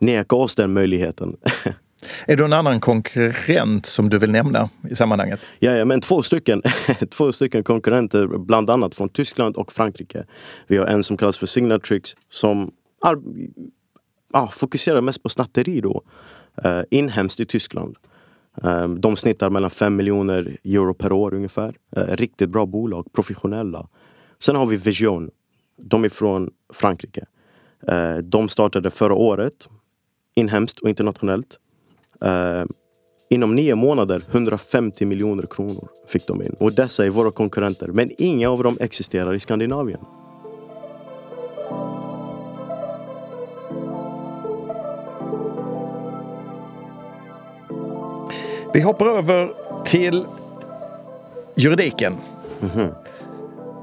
neka 0.03 0.37
oss 0.37 0.55
den 0.55 0.73
möjligheten. 0.73 1.37
Är 2.27 2.37
det 2.37 2.43
någon 2.43 2.53
annan 2.53 2.81
konkurrent 2.81 3.87
som 3.87 4.09
du 4.09 4.19
vill 4.19 4.31
nämna 4.31 4.71
i 4.91 4.95
sammanhanget? 4.97 5.41
Ja, 5.59 5.85
men 5.85 6.01
två 6.01 6.23
stycken. 6.23 6.63
två 7.11 7.33
stycken 7.33 7.65
konkurrenter, 7.65 8.27
bland 8.27 8.71
annat 8.71 8.95
från 8.95 9.09
Tyskland 9.09 9.57
och 9.57 9.73
Frankrike. 9.73 10.25
Vi 10.67 10.77
har 10.77 10.87
en 10.87 11.03
som 11.03 11.17
kallas 11.17 11.39
för 11.39 11.47
Signatrix 11.47 12.15
som 12.31 12.71
ah, 14.33 14.49
fokuserar 14.49 15.01
mest 15.01 15.23
på 15.23 15.29
snatteri 15.29 15.81
då. 15.81 16.03
Uh, 16.65 16.83
inhemskt 16.91 17.41
i 17.41 17.47
Tyskland. 17.47 17.97
Um, 18.63 19.01
de 19.01 19.17
snittar 19.17 19.51
mellan 19.51 19.71
5 19.71 19.97
miljoner 19.97 20.57
euro 20.65 20.95
per 20.95 21.13
år 21.13 21.35
ungefär. 21.35 21.77
Uh, 21.97 22.17
riktigt 22.17 22.51
bra 22.51 22.67
bolag, 22.67 23.13
professionella. 23.13 23.89
Sen 24.43 24.57
har 24.57 24.67
vi 24.67 24.77
Vision. 24.77 25.31
De 25.83 26.05
är 26.05 26.09
från 26.09 26.51
Frankrike. 26.73 27.25
Uh, 27.93 28.17
de 28.17 28.49
startade 28.49 28.91
förra 28.91 29.15
året 29.15 29.69
inhemskt 30.35 30.79
och 30.79 30.89
internationellt. 30.89 31.59
Uh, 32.25 32.65
inom 33.31 33.55
nio 33.55 33.75
månader 33.75 34.23
150 34.31 35.07
miljoner 35.07 35.47
kronor 35.47 35.89
fick 36.09 36.27
de 36.27 36.43
in. 36.43 36.57
Och 36.59 36.73
dessa 36.73 37.07
är 37.07 37.11
våra 37.11 37.31
konkurrenter. 37.31 37.89
Men 37.89 38.11
inga 38.19 38.51
av 38.51 38.63
dem 38.63 38.79
existerar 38.81 39.35
i 39.35 39.41
Skandinavien. 39.41 40.01
Vi 48.75 48.81
hoppar 48.81 49.07
över 49.07 49.55
till 49.85 50.27
juridiken. 51.57 52.17
Mm 52.61 52.75
-hmm. 52.75 52.95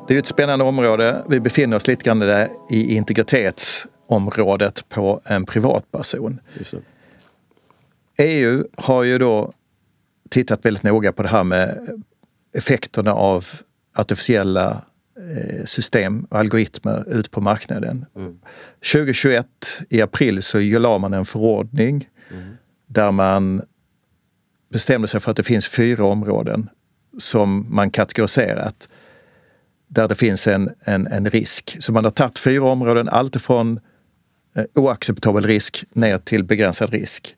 Det 0.08 0.16
är 0.16 0.20
ett 0.20 0.26
spännande 0.26 0.66
område. 0.66 1.24
Vi 1.30 1.40
befinner 1.40 1.78
oss 1.78 1.88
lite 1.88 2.04
grann 2.04 2.22
i 2.70 2.96
integritets 2.96 3.86
området 4.10 4.86
på 4.90 5.22
en 5.26 5.46
privatperson. 5.46 6.40
EU 8.18 8.64
har 8.78 9.04
ju 9.04 9.18
då 9.18 9.54
tittat 10.30 10.66
väldigt 10.66 10.84
noga 10.84 11.12
på 11.12 11.24
det 11.24 11.30
här 11.30 11.44
med 11.44 11.90
effekterna 12.54 13.14
av 13.14 13.46
artificiella 13.94 14.82
eh, 15.18 15.66
system 15.66 16.24
och 16.30 16.40
algoritmer 16.40 17.10
ut 17.10 17.32
på 17.32 17.42
marknaden. 17.42 18.06
Mm. 18.16 18.40
2021 18.94 19.48
i 19.90 20.02
april 20.02 20.44
så 20.44 20.60
la 20.60 20.98
man 20.98 21.14
en 21.14 21.26
förordning 21.26 22.10
mm. 22.32 22.58
där 22.88 23.12
man 23.12 23.62
bestämde 24.70 25.08
sig 25.08 25.20
för 25.20 25.32
att 25.32 25.38
det 25.38 25.44
finns 25.44 25.68
fyra 25.68 26.06
områden 26.06 26.70
som 27.18 27.66
man 27.70 27.92
kategoriserat 27.92 28.90
där 29.88 30.08
det 30.08 30.16
finns 30.16 30.48
en, 30.48 30.70
en, 30.80 31.08
en 31.08 31.30
risk. 31.30 31.78
Så 31.80 31.92
man 31.92 32.04
har 32.04 32.12
tagit 32.12 32.40
fyra 32.40 32.64
områden, 32.64 33.10
alltifrån 33.10 33.80
Eh, 33.80 33.89
oacceptabel 34.76 35.44
risk 35.44 35.84
ner 35.94 36.18
till 36.18 36.44
begränsad 36.44 36.90
risk. 36.90 37.36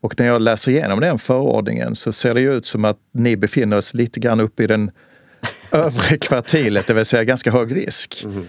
Och 0.00 0.18
när 0.18 0.26
jag 0.26 0.42
läser 0.42 0.70
igenom 0.70 1.00
den 1.00 1.18
förordningen 1.18 1.94
så 1.94 2.12
ser 2.12 2.34
det 2.34 2.40
ju 2.40 2.54
ut 2.54 2.66
som 2.66 2.84
att 2.84 2.98
ni 3.12 3.36
befinner 3.36 3.76
oss 3.76 3.94
lite 3.94 4.20
grann 4.20 4.40
uppe 4.40 4.62
i 4.62 4.66
den 4.66 4.90
övre 5.72 6.18
kvartilet, 6.18 6.86
det 6.86 6.94
vill 6.94 7.04
säga 7.04 7.24
ganska 7.24 7.50
hög 7.50 7.76
risk. 7.76 8.24
Mm. 8.24 8.46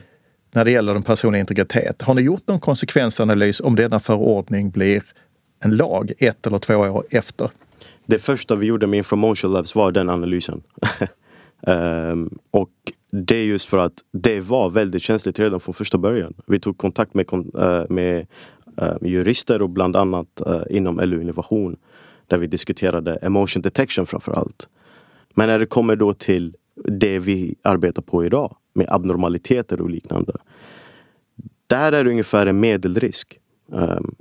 När 0.51 0.65
det 0.65 0.71
gäller 0.71 0.93
den 0.93 1.03
personliga 1.03 1.39
integritet. 1.39 2.01
Har 2.01 2.13
ni 2.13 2.21
gjort 2.21 2.47
någon 2.47 2.59
konsekvensanalys 2.59 3.59
om 3.59 3.75
denna 3.75 3.99
förordning 3.99 4.69
blir 4.69 5.03
en 5.59 5.75
lag 5.75 6.11
ett 6.17 6.47
eller 6.47 6.59
två 6.59 6.75
år 6.75 7.05
efter? 7.09 7.49
Det 8.05 8.19
första 8.19 8.55
vi 8.55 8.65
gjorde 8.65 8.87
med 8.87 8.97
Infomotion 8.97 9.53
Labs 9.53 9.75
var 9.75 9.91
den 9.91 10.09
analysen. 10.09 10.61
um, 11.61 12.39
och 12.51 12.69
det 13.11 13.35
är 13.35 13.45
just 13.45 13.69
för 13.69 13.77
att 13.77 13.93
det 14.11 14.41
var 14.41 14.69
väldigt 14.69 15.01
känsligt 15.01 15.39
redan 15.39 15.59
från 15.59 15.73
första 15.73 15.97
början. 15.97 16.33
Vi 16.47 16.59
tog 16.59 16.77
kontakt 16.77 17.13
med, 17.13 17.25
eh, 17.57 17.83
med 17.89 18.27
eh, 18.77 18.95
jurister 19.01 19.61
och 19.61 19.69
bland 19.69 19.95
annat 19.95 20.41
eh, 20.41 20.61
inom 20.69 20.99
LU 20.99 21.21
Innovation 21.21 21.75
där 22.27 22.37
vi 22.37 22.47
diskuterade 22.47 23.15
emotion 23.15 23.61
detection 23.61 24.05
framför 24.05 24.31
allt. 24.31 24.67
Men 25.33 25.47
när 25.47 25.59
det 25.59 25.65
kommer 25.65 25.95
då 25.95 26.13
till 26.13 26.55
det 26.85 27.19
vi 27.19 27.55
arbetar 27.63 28.01
på 28.01 28.25
idag 28.25 28.55
med 28.73 28.85
abnormaliteter 28.89 29.81
och 29.81 29.89
liknande. 29.89 30.33
Där 31.67 31.91
är 31.91 32.03
det 32.03 32.09
ungefär 32.09 32.45
en 32.45 32.59
medelrisk. 32.59 33.39
Ehm, 33.73 34.15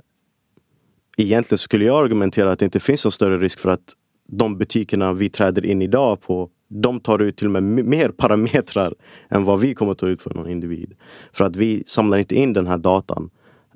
egentligen 1.17 1.57
skulle 1.57 1.85
jag 1.85 2.03
argumentera 2.03 2.51
att 2.51 2.59
det 2.59 2.65
inte 2.65 2.79
finns 2.79 3.05
någon 3.05 3.11
större 3.11 3.37
risk 3.37 3.59
för 3.59 3.69
att 3.69 3.93
de 4.27 4.57
butikerna 4.57 5.13
vi 5.13 5.29
träder 5.29 5.65
in 5.65 5.81
idag 5.81 6.21
på 6.21 6.49
de 6.69 6.99
tar 6.99 7.21
ut 7.21 7.37
till 7.37 7.47
och 7.47 7.51
med 7.51 7.63
mer 7.63 8.09
parametrar 8.09 8.93
än 9.29 9.43
vad 9.43 9.59
vi 9.59 9.73
kommer 9.73 9.93
ta 9.93 10.07
ut 10.07 10.21
för 10.21 10.33
någon 10.33 10.49
individ. 10.49 10.93
För 11.31 11.45
att 11.45 11.55
vi 11.55 11.83
samlar 11.85 12.17
inte 12.17 12.35
in 12.35 12.53
den 12.53 12.67
här 12.67 12.77
datan, 12.77 13.29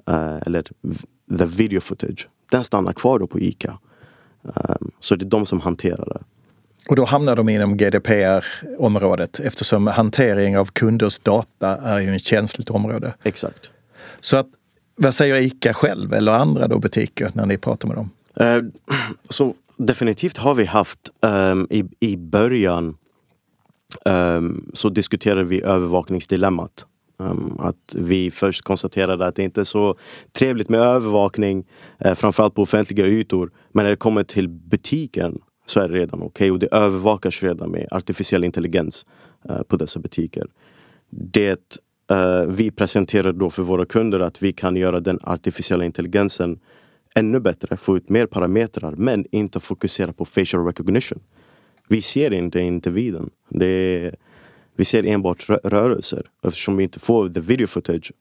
uh, 0.10 0.38
eller 0.46 0.64
the 1.38 1.46
video 1.46 1.82
footage. 1.82 2.28
Den 2.52 2.64
stannar 2.64 2.94
kvar 2.94 3.20
då 3.20 3.28
på 3.28 3.40
ICA. 3.40 3.78
Um, 4.44 4.92
så 5.00 5.16
det 5.16 5.26
är 5.26 5.30
de 5.30 5.46
som 5.46 5.62
hanterar 5.62 6.06
det. 6.06 6.24
Och 6.90 6.96
då 6.96 7.06
hamnar 7.06 7.36
de 7.36 7.50
inom 7.50 7.78
GDPR-området 7.78 9.40
eftersom 9.40 9.88
hantering 9.88 10.58
av 10.58 10.66
kunders 10.66 11.20
data 11.20 11.78
är 11.78 12.00
ju 12.00 12.16
ett 12.16 12.24
känsligt 12.24 12.70
område. 12.70 13.14
Exakt. 13.24 13.72
Så 14.20 14.38
att, 14.38 14.48
vad 14.96 15.16
säger 15.16 15.36
ICA 15.36 15.74
själv 15.74 16.14
eller 16.14 16.32
andra 16.32 16.68
då 16.68 16.80
butiker 16.80 17.32
när 17.34 17.46
ni 17.46 17.58
pratar 17.58 17.88
med 17.88 17.98
dem? 17.98 18.10
Uh, 18.42 18.70
så 19.30 19.54
definitivt 19.78 20.38
har 20.38 20.56
vi 20.56 20.66
haft 20.66 21.00
um, 21.22 21.68
i, 21.70 21.84
i 22.00 22.18
början 22.18 22.98
um, 24.06 24.72
så 24.74 24.90
diskuterade 24.90 25.44
vi 25.44 25.64
övervakningsdilemmat. 25.64 26.86
Um, 27.18 27.58
att 27.60 27.96
vi 27.96 28.32
först 28.32 28.62
konstaterade 28.62 29.26
att 29.26 29.36
det 29.36 29.44
inte 29.44 29.62
är 29.62 29.66
så 29.66 29.96
trevligt 30.32 30.70
med 30.70 30.80
övervakning, 30.80 31.66
eh, 32.00 32.14
framförallt 32.14 32.56
på 32.56 32.62
offentliga 32.62 33.08
ytor. 33.08 33.52
Men 33.72 33.84
när 33.84 33.90
det 33.90 33.96
kommer 33.96 34.24
till 34.24 34.50
butiken 34.50 35.40
så 35.66 35.80
är 35.80 35.90
det 35.90 35.96
redan 35.96 36.22
okej 36.22 36.28
okay. 36.28 36.52
och 36.52 36.60
det 36.60 36.68
övervakas 36.72 37.44
redan 37.44 37.72
med 37.72 37.88
artificiell 37.92 38.44
intelligens 38.44 39.06
uh, 39.50 39.62
på 39.62 39.78
dessa 39.78 40.00
butiker. 40.00 40.48
Det 41.10 41.80
uh, 42.12 42.42
vi 42.48 42.72
presenterar 42.72 43.34
då 43.34 43.50
för 43.50 43.64
våra 43.64 43.86
kunder 43.86 44.20
att 44.20 44.44
vi 44.44 44.54
kan 44.54 44.76
göra 44.76 45.00
den 45.00 45.20
artificiella 45.24 45.86
intelligensen 45.86 46.60
ännu 47.16 47.40
bättre, 47.40 47.78
få 47.78 47.98
ut 47.98 48.10
mer 48.10 48.26
parametrar 48.26 48.92
men 48.92 49.26
inte 49.32 49.60
fokusera 49.60 50.14
på 50.14 50.26
facial 50.26 50.66
recognition. 50.66 51.20
Vi 51.88 52.02
ser 52.02 52.34
inte 52.34 52.60
individen. 52.60 53.30
Det 53.50 53.66
är, 53.66 54.16
vi 54.76 54.86
ser 54.86 55.06
enbart 55.06 55.50
rörelser 55.50 56.26
eftersom 56.44 56.78
vi 56.78 56.84
inte 56.84 57.00
får 57.00 57.30
the 57.30 57.40
video 57.40 57.68
footage 57.68 58.12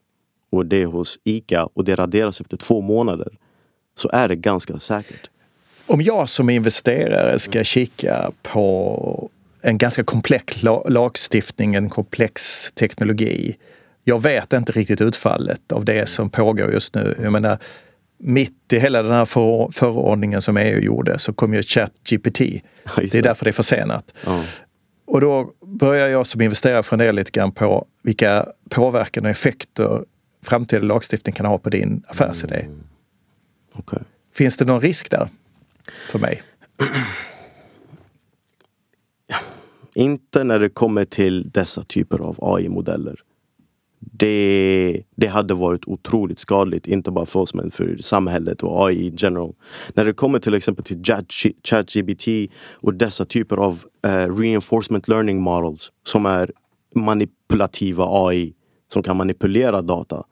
och 0.50 0.66
det 0.66 0.82
är 0.82 0.86
hos 0.86 1.18
ICA 1.24 1.64
och 1.64 1.84
det 1.84 1.94
raderas 1.94 2.40
efter 2.40 2.56
två 2.56 2.80
månader 2.80 3.38
så 3.94 4.10
är 4.12 4.28
det 4.28 4.36
ganska 4.36 4.78
säkert. 4.78 5.30
Om 5.86 6.02
jag 6.02 6.28
som 6.28 6.50
investerare 6.50 7.38
ska 7.38 7.64
kika 7.64 8.32
på 8.42 9.30
en 9.62 9.78
ganska 9.78 10.04
komplex 10.04 10.62
lagstiftning, 10.88 11.74
en 11.74 11.90
komplex 11.90 12.70
teknologi. 12.74 13.56
Jag 14.04 14.22
vet 14.22 14.52
inte 14.52 14.72
riktigt 14.72 15.00
utfallet 15.00 15.72
av 15.72 15.84
det 15.84 16.08
som 16.08 16.30
pågår 16.30 16.72
just 16.72 16.94
nu. 16.94 17.14
Jag 17.22 17.32
menar, 17.32 17.58
mitt 18.22 18.72
i 18.72 18.78
hela 18.78 19.02
den 19.02 19.12
här 19.12 19.24
för, 19.24 19.70
förordningen 19.72 20.42
som 20.42 20.56
EU 20.56 20.78
gjorde 20.80 21.18
så 21.18 21.32
kom 21.32 21.54
ju 21.54 21.62
ChatGPT. 21.62 22.38
Det 22.96 23.14
är 23.14 23.22
därför 23.22 23.44
det 23.44 23.50
är 23.50 23.52
försenat. 23.52 24.14
Ja. 24.26 24.44
Och 25.04 25.20
då 25.20 25.52
börjar 25.66 26.08
jag 26.08 26.26
som 26.26 26.40
investerare 26.40 26.82
fundera 26.82 27.12
lite 27.12 27.30
grann 27.30 27.52
på 27.52 27.86
vilka 28.02 28.46
påverkan 28.70 29.24
och 29.24 29.30
effekter 29.30 30.04
framtida 30.42 30.82
lagstiftning 30.82 31.32
kan 31.32 31.46
ha 31.46 31.58
på 31.58 31.70
din 31.70 32.02
affärsidé. 32.08 32.60
Mm. 32.60 32.80
Okay. 33.74 34.00
Finns 34.34 34.56
det 34.56 34.64
någon 34.64 34.80
risk 34.80 35.10
där 35.10 35.28
för 36.10 36.18
mig? 36.18 36.42
Inte 39.94 40.44
när 40.44 40.58
det 40.58 40.68
kommer 40.68 41.04
till 41.04 41.50
dessa 41.50 41.84
typer 41.84 42.18
av 42.18 42.36
AI-modeller 42.40 43.16
det, 44.22 45.02
det 45.16 45.26
hade 45.26 45.54
varit 45.54 45.88
otroligt 45.88 46.38
skadligt, 46.38 46.86
inte 46.86 47.10
bara 47.10 47.26
för 47.26 47.40
oss 47.40 47.54
men 47.54 47.70
för 47.70 47.96
samhället 48.00 48.62
och 48.62 48.86
AI 48.86 49.06
i 49.06 49.14
general. 49.16 49.54
När 49.94 50.04
det 50.04 50.12
kommer 50.12 50.38
till 50.38 50.54
exempel 50.54 50.84
till 50.84 51.02
ChatGPT 51.64 52.52
och 52.72 52.94
dessa 52.94 53.24
typer 53.24 53.56
av 53.56 53.84
uh, 54.06 54.36
reinforcement 54.36 55.08
learning 55.08 55.42
models 55.42 55.92
som 56.06 56.26
är 56.26 56.52
manipulativa 56.94 58.06
AI 58.08 58.54
som 58.92 59.02
kan 59.02 59.16
manipulera 59.16 59.82
data. 59.82 60.24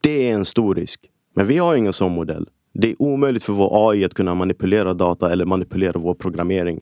Det 0.00 0.28
är 0.28 0.34
en 0.34 0.44
stor 0.44 0.74
risk. 0.74 1.00
Men 1.34 1.46
vi 1.46 1.58
har 1.58 1.76
ingen 1.76 1.92
sån 1.92 2.12
modell. 2.12 2.48
Det 2.74 2.90
är 2.90 3.02
omöjligt 3.02 3.44
för 3.44 3.52
vår 3.52 3.90
AI 3.90 4.04
att 4.04 4.14
kunna 4.14 4.34
manipulera 4.34 4.94
data 4.94 5.32
eller 5.32 5.44
manipulera 5.44 5.98
vår 6.00 6.14
programmering. 6.14 6.80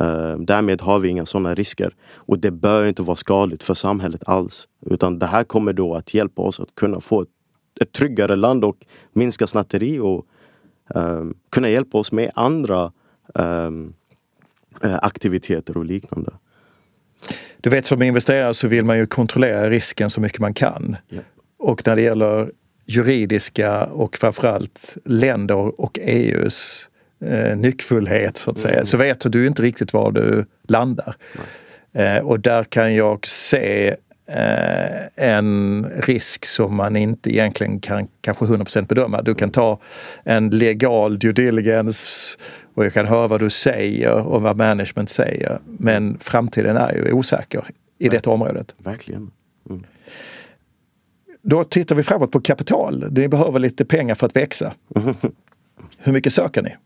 Uh, 0.00 0.38
därmed 0.38 0.80
har 0.80 0.98
vi 0.98 1.08
inga 1.08 1.26
sådana 1.26 1.54
risker. 1.54 1.94
Och 2.14 2.38
det 2.38 2.50
bör 2.50 2.86
inte 2.86 3.02
vara 3.02 3.16
skadligt 3.16 3.62
för 3.62 3.74
samhället 3.74 4.22
alls. 4.26 4.68
Utan 4.86 5.18
det 5.18 5.26
här 5.26 5.44
kommer 5.44 5.72
då 5.72 5.94
att 5.94 6.14
hjälpa 6.14 6.42
oss 6.42 6.60
att 6.60 6.74
kunna 6.74 7.00
få 7.00 7.22
ett, 7.22 7.28
ett 7.80 7.92
tryggare 7.92 8.36
land 8.36 8.64
och 8.64 8.76
minska 9.12 9.46
snatteri 9.46 9.98
och 9.98 10.26
um, 10.94 11.34
kunna 11.50 11.68
hjälpa 11.68 11.98
oss 11.98 12.12
med 12.12 12.30
andra 12.34 12.92
um, 13.34 13.92
aktiviteter 14.80 15.76
och 15.76 15.84
liknande. 15.84 16.32
Du 17.60 17.70
vet 17.70 17.86
som 17.86 18.02
investerare 18.02 18.54
så 18.54 18.68
vill 18.68 18.84
man 18.84 18.98
ju 18.98 19.06
kontrollera 19.06 19.70
risken 19.70 20.10
så 20.10 20.20
mycket 20.20 20.38
man 20.38 20.54
kan. 20.54 20.96
Yeah. 21.10 21.24
Och 21.58 21.86
när 21.86 21.96
det 21.96 22.02
gäller 22.02 22.52
juridiska 22.86 23.84
och 23.84 24.16
framförallt 24.16 24.96
länder 25.04 25.80
och 25.80 25.98
EUs 26.02 26.88
eh, 27.20 27.56
nyckfullhet 27.56 28.36
så 28.36 28.50
att 28.50 28.58
säga, 28.58 28.74
mm. 28.74 28.86
så 28.86 28.96
vet 28.96 29.32
du 29.32 29.46
inte 29.46 29.62
riktigt 29.62 29.92
var 29.92 30.12
du 30.12 30.46
landar. 30.68 31.16
Eh, 31.92 32.18
och 32.18 32.40
där 32.40 32.64
kan 32.64 32.94
jag 32.94 33.26
se 33.26 33.96
eh, 34.26 35.26
en 35.26 35.86
risk 35.96 36.46
som 36.46 36.76
man 36.76 36.96
inte 36.96 37.30
egentligen 37.30 37.80
kan 37.80 38.08
kanske 38.20 38.44
100% 38.44 38.86
bedöma. 38.86 39.22
Du 39.22 39.34
kan 39.34 39.50
ta 39.50 39.80
en 40.24 40.50
legal 40.50 41.18
due 41.18 41.32
diligence 41.32 42.38
och 42.74 42.84
jag 42.84 42.92
kan 42.92 43.06
höra 43.06 43.28
vad 43.28 43.40
du 43.40 43.50
säger 43.50 44.12
och 44.12 44.42
vad 44.42 44.56
management 44.56 45.10
säger. 45.10 45.58
Men 45.78 46.18
framtiden 46.18 46.76
är 46.76 46.94
ju 46.94 47.12
osäker 47.12 47.64
i 47.98 48.08
detta 48.08 48.30
området. 48.30 48.74
Verkligen. 48.78 49.30
Mm. 49.70 49.84
Då 51.42 51.64
tittar 51.64 51.96
vi 51.96 52.02
framåt 52.02 52.30
på 52.30 52.40
kapital. 52.40 53.06
Ni 53.10 53.28
behöver 53.28 53.58
lite 53.58 53.84
pengar 53.84 54.14
för 54.14 54.26
att 54.26 54.36
växa. 54.36 54.72
Hur 55.98 56.12
mycket 56.12 56.32
söker 56.32 56.62
ni? 56.62 56.76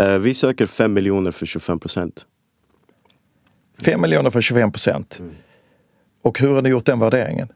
Uh, 0.00 0.18
vi 0.18 0.34
söker 0.34 0.66
5 0.66 0.92
miljoner 0.92 1.30
för 1.30 1.46
25 1.46 1.78
procent. 1.78 2.26
5 3.84 4.00
miljoner 4.00 4.30
för 4.30 4.40
25 4.40 4.72
procent. 4.72 5.18
Mm. 5.20 5.34
Och 6.22 6.38
hur 6.38 6.48
har 6.48 6.62
ni 6.62 6.68
gjort 6.68 6.86
den 6.86 6.98
värderingen? 6.98 7.48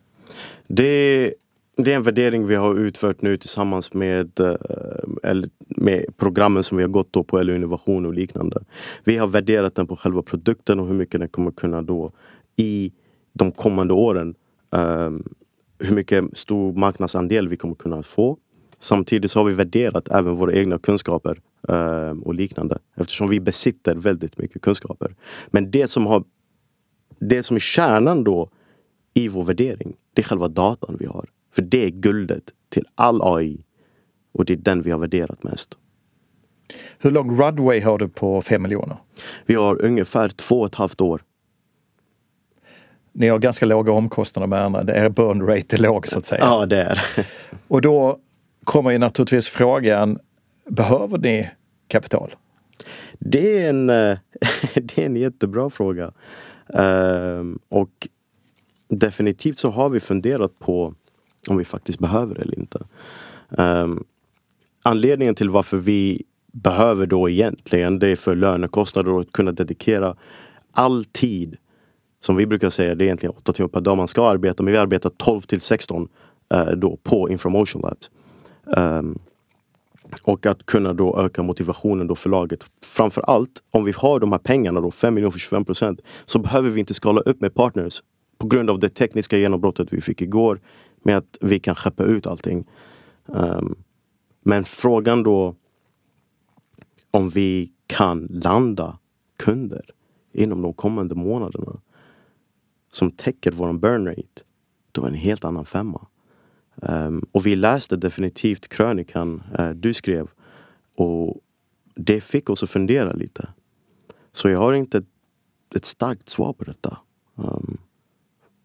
Det, 0.66 1.34
det 1.76 1.92
är 1.92 1.96
en 1.96 2.02
värdering 2.02 2.46
vi 2.46 2.54
har 2.54 2.78
utfört 2.78 3.22
nu 3.22 3.36
tillsammans 3.36 3.94
med, 3.94 4.40
uh, 4.40 5.44
med 5.68 6.04
programmen 6.16 6.62
som 6.62 6.76
vi 6.76 6.82
har 6.82 6.90
gått 6.90 7.26
på 7.26 7.38
eller 7.38 7.54
innovation 7.56 8.06
och 8.06 8.14
liknande. 8.14 8.64
Vi 9.04 9.16
har 9.16 9.26
värderat 9.26 9.74
den 9.74 9.86
på 9.86 9.96
själva 9.96 10.22
produkten 10.22 10.80
och 10.80 10.86
hur 10.86 10.94
mycket 10.94 11.20
den 11.20 11.28
kommer 11.28 11.50
kunna 11.50 11.82
då 11.82 12.12
i 12.56 12.92
de 13.32 13.52
kommande 13.52 13.94
åren 13.94 14.34
um, 14.70 15.24
hur 15.78 15.94
mycket 15.94 16.24
stor 16.32 16.72
marknadsandel 16.72 17.48
vi 17.48 17.56
kommer 17.56 17.74
kunna 17.74 18.02
få 18.02 18.38
Samtidigt 18.80 19.30
så 19.30 19.38
har 19.38 19.44
vi 19.44 19.52
värderat 19.52 20.08
även 20.08 20.36
våra 20.36 20.52
egna 20.52 20.78
kunskaper 20.78 21.40
eh, 21.68 22.10
och 22.10 22.34
liknande 22.34 22.78
eftersom 22.96 23.28
vi 23.28 23.40
besitter 23.40 23.94
väldigt 23.94 24.38
mycket 24.38 24.62
kunskaper. 24.62 25.14
Men 25.46 25.70
det 25.70 25.88
som, 25.88 26.06
har, 26.06 26.24
det 27.18 27.42
som 27.42 27.56
är 27.56 27.60
kärnan 27.60 28.24
då 28.24 28.50
i 29.14 29.28
vår 29.28 29.44
värdering, 29.44 29.96
det 30.14 30.22
är 30.22 30.24
själva 30.24 30.48
datan 30.48 30.96
vi 31.00 31.06
har. 31.06 31.28
För 31.54 31.62
det 31.62 31.84
är 31.84 31.90
guldet 31.90 32.44
till 32.68 32.84
all 32.94 33.22
AI 33.22 33.64
och 34.32 34.44
det 34.44 34.52
är 34.52 34.56
den 34.56 34.82
vi 34.82 34.90
har 34.90 34.98
värderat 34.98 35.42
mest. 35.42 35.78
Hur 36.98 37.10
lång 37.10 37.40
runway 37.40 37.80
har 37.80 37.98
du 37.98 38.08
på 38.08 38.42
5 38.42 38.62
miljoner? 38.62 38.96
Vi 39.46 39.54
har 39.54 39.84
ungefär 39.84 40.28
två 40.28 40.60
och 40.60 40.66
ett 40.66 40.74
halvt 40.74 41.00
år. 41.00 41.22
Ni 43.12 43.28
har 43.28 43.38
ganska 43.38 43.66
låga 43.66 43.92
omkostnader 43.92 44.46
med 44.46 44.64
andra. 44.64 44.96
Er 44.96 45.08
burn 45.08 45.46
rate 45.46 45.76
är 45.76 45.78
låg 45.78 46.08
så 46.08 46.18
att 46.18 46.24
säga. 46.24 46.40
Ja, 46.44 46.66
det 46.66 46.82
är 46.82 47.02
Och 47.68 47.80
då 47.80 48.18
kommer 48.66 48.90
ju 48.90 48.98
naturligtvis 48.98 49.48
frågan, 49.48 50.18
behöver 50.68 51.18
ni 51.18 51.50
kapital? 51.88 52.34
Det 53.18 53.62
är 53.62 53.68
en, 53.68 53.86
det 54.74 54.98
är 54.98 55.06
en 55.06 55.16
jättebra 55.16 55.70
fråga. 55.70 56.12
Ehm, 56.74 57.58
och 57.68 58.08
definitivt 58.88 59.58
så 59.58 59.70
har 59.70 59.88
vi 59.88 60.00
funderat 60.00 60.58
på 60.58 60.94
om 61.48 61.56
vi 61.56 61.64
faktiskt 61.64 61.98
behöver 61.98 62.34
det 62.34 62.42
eller 62.42 62.58
inte. 62.58 62.86
Ehm, 63.58 64.04
anledningen 64.82 65.34
till 65.34 65.50
varför 65.50 65.76
vi 65.76 66.22
behöver 66.52 67.06
då 67.06 67.30
egentligen, 67.30 67.98
det 67.98 68.08
är 68.08 68.16
för 68.16 68.36
lönekostnader 68.36 69.12
och 69.12 69.20
att 69.20 69.32
kunna 69.32 69.52
dedikera 69.52 70.16
all 70.72 71.04
tid 71.04 71.56
som 72.20 72.36
vi 72.36 72.46
brukar 72.46 72.70
säga, 72.70 72.94
det 72.94 73.04
är 73.04 73.06
egentligen 73.06 73.34
åtta 73.36 73.52
timmar 73.52 73.68
per 73.68 73.80
dag 73.80 73.96
man 73.96 74.08
ska 74.08 74.28
arbeta, 74.28 74.62
men 74.62 74.72
vi 74.72 74.78
arbetar 74.78 75.10
12 75.16 75.40
till 75.40 75.60
16 75.60 76.08
eh, 76.54 76.66
då 76.66 76.98
på 77.02 77.30
Information 77.30 77.82
Labs. 77.82 78.10
Um, 78.66 79.18
och 80.22 80.46
att 80.46 80.66
kunna 80.66 80.92
då 80.92 81.18
öka 81.18 81.42
motivationen 81.42 82.06
då 82.06 82.14
för 82.14 82.30
laget. 82.30 82.64
Framför 82.82 83.22
allt 83.22 83.62
om 83.70 83.84
vi 83.84 83.92
har 83.92 84.20
de 84.20 84.32
här 84.32 84.38
pengarna, 84.38 84.80
då, 84.80 84.90
5 84.90 85.14
miljoner 85.14 85.32
för 85.32 85.38
25 85.38 85.64
procent, 85.64 86.00
så 86.24 86.38
behöver 86.38 86.70
vi 86.70 86.80
inte 86.80 86.94
skala 86.94 87.20
upp 87.20 87.40
med 87.40 87.54
partners. 87.54 88.02
På 88.38 88.46
grund 88.46 88.70
av 88.70 88.78
det 88.78 88.88
tekniska 88.88 89.38
genombrottet 89.38 89.92
vi 89.92 90.00
fick 90.00 90.22
igår 90.22 90.60
med 91.02 91.16
att 91.16 91.38
vi 91.40 91.58
kan 91.58 91.74
skeppa 91.74 92.04
ut 92.04 92.26
allting. 92.26 92.66
Um, 93.26 93.74
men 94.44 94.64
frågan 94.64 95.22
då 95.22 95.54
om 97.10 97.28
vi 97.28 97.72
kan 97.86 98.26
landa 98.30 98.98
kunder 99.38 99.90
inom 100.32 100.62
de 100.62 100.72
kommande 100.72 101.14
månaderna 101.14 101.80
som 102.90 103.10
täcker 103.10 103.50
vår 103.50 103.72
burn 103.72 104.06
rate, 104.06 104.42
då 104.92 105.04
är 105.04 105.10
det 105.10 105.16
en 105.16 105.20
helt 105.20 105.44
annan 105.44 105.64
femma. 105.64 106.06
Um, 106.82 107.26
och 107.32 107.46
vi 107.46 107.56
läste 107.56 107.96
definitivt 107.96 108.68
krönikan 108.68 109.42
uh, 109.58 109.70
du 109.70 109.94
skrev 109.94 110.28
och 110.96 111.40
det 111.94 112.20
fick 112.20 112.50
oss 112.50 112.62
att 112.62 112.70
fundera 112.70 113.12
lite. 113.12 113.48
Så 114.32 114.48
jag 114.48 114.58
har 114.58 114.72
inte 114.72 114.98
ett, 114.98 115.04
ett 115.74 115.84
starkt 115.84 116.28
svar 116.28 116.52
på 116.52 116.64
detta. 116.64 116.98
Um, 117.34 117.78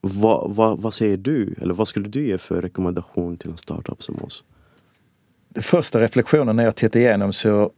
vad, 0.01 0.55
vad, 0.55 0.81
vad, 0.81 0.93
säger 0.93 1.17
du? 1.17 1.55
Eller 1.61 1.73
vad 1.73 1.87
skulle 1.87 2.09
du 2.09 2.27
ge 2.27 2.37
för 2.37 2.61
rekommendation 2.61 3.37
till 3.37 3.51
en 3.51 3.57
startup 3.57 4.03
som 4.03 4.23
oss? 4.23 4.43
Den 5.49 5.63
första 5.63 5.99
reflektionen 5.99 6.55
när 6.55 6.63
jag 6.63 6.75
tittar 6.75 6.99
igenom 6.99 7.33
så 7.33 7.71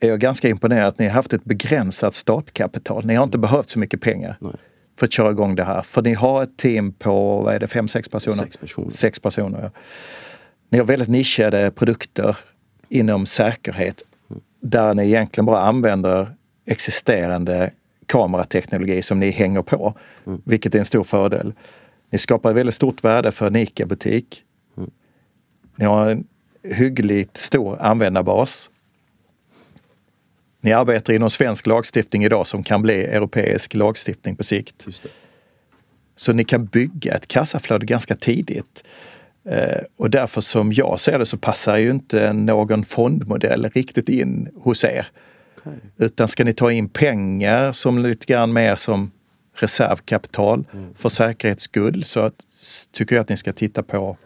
är 0.00 0.08
jag 0.08 0.20
ganska 0.20 0.48
imponerad 0.48 0.88
att 0.88 0.98
ni 0.98 1.06
har 1.06 1.12
haft 1.12 1.32
ett 1.32 1.44
begränsat 1.44 2.14
startkapital. 2.14 3.06
Ni 3.06 3.14
har 3.14 3.24
inte 3.24 3.38
behövt 3.38 3.68
så 3.68 3.78
mycket 3.78 4.00
pengar. 4.00 4.36
Nej 4.40 4.56
för 4.96 5.06
att 5.06 5.12
köra 5.12 5.30
igång 5.30 5.54
det 5.54 5.64
här. 5.64 5.82
För 5.82 6.02
ni 6.02 6.14
har 6.14 6.42
ett 6.42 6.56
team 6.56 6.92
på, 6.92 7.42
vad 7.42 7.54
är 7.54 7.58
det, 7.58 7.66
fem, 7.66 7.88
sex 7.88 8.08
personer? 8.08 8.36
Sex 8.36 8.56
personer. 8.56 8.90
Sex 8.90 9.20
personer 9.20 9.60
ja. 9.62 9.70
Ni 10.68 10.78
har 10.78 10.84
väldigt 10.84 11.08
nischade 11.08 11.70
produkter 11.70 12.36
inom 12.88 13.26
säkerhet 13.26 14.02
mm. 14.30 14.42
där 14.60 14.94
ni 14.94 15.06
egentligen 15.06 15.46
bara 15.46 15.60
använder 15.60 16.34
existerande 16.66 17.70
kamerateknologi 18.06 19.02
som 19.02 19.20
ni 19.20 19.30
hänger 19.30 19.62
på, 19.62 19.94
mm. 20.26 20.42
vilket 20.44 20.74
är 20.74 20.78
en 20.78 20.84
stor 20.84 21.04
fördel. 21.04 21.52
Ni 22.10 22.18
skapar 22.18 22.52
väldigt 22.52 22.74
stort 22.74 23.04
värde 23.04 23.32
för 23.32 23.46
en 23.46 23.56
ICA-butik. 23.56 24.42
Mm. 24.76 24.90
Ni 25.76 25.84
har 25.84 26.10
en 26.10 26.26
hyggligt 26.62 27.36
stor 27.36 27.78
användarbas 27.80 28.70
ni 30.66 30.72
arbetar 30.72 31.12
inom 31.12 31.30
svensk 31.30 31.66
lagstiftning 31.66 32.24
idag 32.24 32.46
som 32.46 32.62
kan 32.62 32.82
bli 32.82 33.04
europeisk 33.04 33.74
lagstiftning 33.74 34.36
på 34.36 34.44
sikt. 34.44 34.86
Så 36.16 36.32
ni 36.32 36.44
kan 36.44 36.66
bygga 36.66 37.14
ett 37.14 37.28
kassaflöde 37.28 37.86
ganska 37.86 38.14
tidigt. 38.14 38.84
Eh, 39.48 39.82
och 39.96 40.10
därför 40.10 40.40
som 40.40 40.72
jag 40.72 41.00
ser 41.00 41.18
det 41.18 41.26
så 41.26 41.38
passar 41.38 41.76
ju 41.76 41.90
inte 41.90 42.32
någon 42.32 42.84
fondmodell 42.84 43.70
riktigt 43.74 44.08
in 44.08 44.48
hos 44.56 44.84
er. 44.84 45.06
Okay. 45.58 45.72
Utan 45.96 46.28
ska 46.28 46.44
ni 46.44 46.54
ta 46.54 46.72
in 46.72 46.88
pengar 46.88 47.72
som 47.72 47.98
lite 47.98 48.26
grann 48.26 48.52
mer 48.52 48.76
som 48.76 49.10
reservkapital 49.54 50.64
mm. 50.72 50.94
för 50.94 51.08
säkerhets 51.08 51.62
skull 51.62 52.04
så 52.04 52.20
att, 52.20 52.34
tycker 52.92 53.16
jag 53.16 53.22
att 53.22 53.28
ni 53.28 53.36
ska 53.36 53.52
titta 53.52 53.82
på 53.82 54.16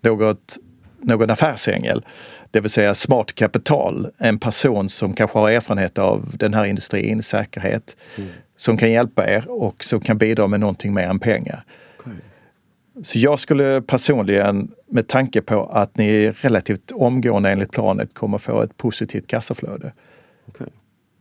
något, 0.00 0.58
någon 1.02 1.30
affärsängel. 1.30 2.04
Det 2.50 2.60
vill 2.60 2.70
säga 2.70 2.94
smart 2.94 3.34
kapital, 3.34 4.10
en 4.18 4.38
person 4.38 4.88
som 4.88 5.12
kanske 5.12 5.38
har 5.38 5.50
erfarenhet 5.50 5.98
av 5.98 6.32
den 6.36 6.54
här 6.54 6.64
industrin, 6.64 7.22
säkerhet, 7.22 7.96
mm. 8.16 8.30
som 8.56 8.76
kan 8.76 8.90
hjälpa 8.90 9.30
er 9.30 9.48
och 9.48 9.84
som 9.84 10.00
kan 10.00 10.18
bidra 10.18 10.46
med 10.46 10.60
någonting 10.60 10.94
mer 10.94 11.06
än 11.06 11.18
pengar. 11.20 11.64
Okay. 11.98 12.12
Så 13.02 13.18
jag 13.18 13.38
skulle 13.38 13.82
personligen, 13.82 14.70
med 14.86 15.08
tanke 15.08 15.40
på 15.42 15.66
att 15.66 15.96
ni 15.98 16.30
relativt 16.30 16.92
omgående 16.92 17.50
enligt 17.50 17.72
planet 17.72 18.14
kommer 18.14 18.38
få 18.38 18.62
ett 18.62 18.76
positivt 18.76 19.26
kassaflöde, 19.26 19.92
okay. 20.46 20.66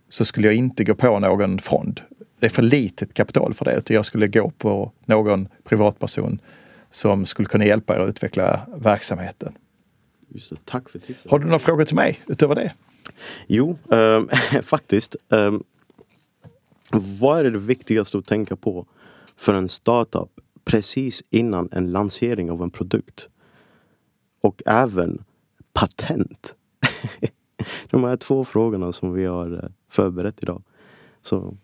så 0.09 0.25
skulle 0.25 0.47
jag 0.47 0.55
inte 0.55 0.83
gå 0.83 0.95
på 0.95 1.19
någon 1.19 1.59
fond. 1.59 2.01
Det 2.39 2.45
är 2.45 2.49
för 2.49 2.61
litet 2.61 3.13
kapital 3.13 3.53
för 3.53 3.65
det, 3.65 3.75
utan 3.75 3.95
jag 3.95 4.05
skulle 4.05 4.27
gå 4.27 4.49
på 4.49 4.91
någon 5.05 5.47
privatperson 5.63 6.39
som 6.89 7.25
skulle 7.25 7.47
kunna 7.47 7.65
hjälpa 7.65 7.95
er 7.95 7.99
att 7.99 8.09
utveckla 8.09 8.67
verksamheten. 8.75 9.53
Just 10.27 10.49
det. 10.49 10.65
Tack 10.65 10.89
för 10.89 10.99
tipset. 10.99 11.31
Har 11.31 11.39
du 11.39 11.45
några 11.45 11.59
frågor 11.59 11.85
till 11.85 11.95
mig 11.95 12.19
utöver 12.27 12.55
det? 12.55 12.73
Jo, 13.47 13.77
ähm, 13.91 14.29
faktiskt. 14.63 15.15
Ähm, 15.29 15.63
vad 17.19 17.39
är 17.39 17.51
det 17.51 17.59
viktigaste 17.59 18.17
att 18.17 18.25
tänka 18.25 18.55
på 18.55 18.85
för 19.35 19.53
en 19.53 19.69
startup 19.69 20.29
precis 20.65 21.23
innan 21.29 21.69
en 21.71 21.91
lansering 21.91 22.51
av 22.51 22.61
en 22.61 22.69
produkt? 22.69 23.29
Och 24.41 24.61
även 24.65 25.23
patent. 25.73 26.55
De 27.89 28.03
här 28.03 28.17
två 28.17 28.45
frågorna 28.45 28.91
som 28.91 29.13
vi 29.13 29.25
har 29.25 29.63
eh, 29.63 29.69
förberett 29.89 30.43
idag. 30.43 30.63
Så 31.21 31.57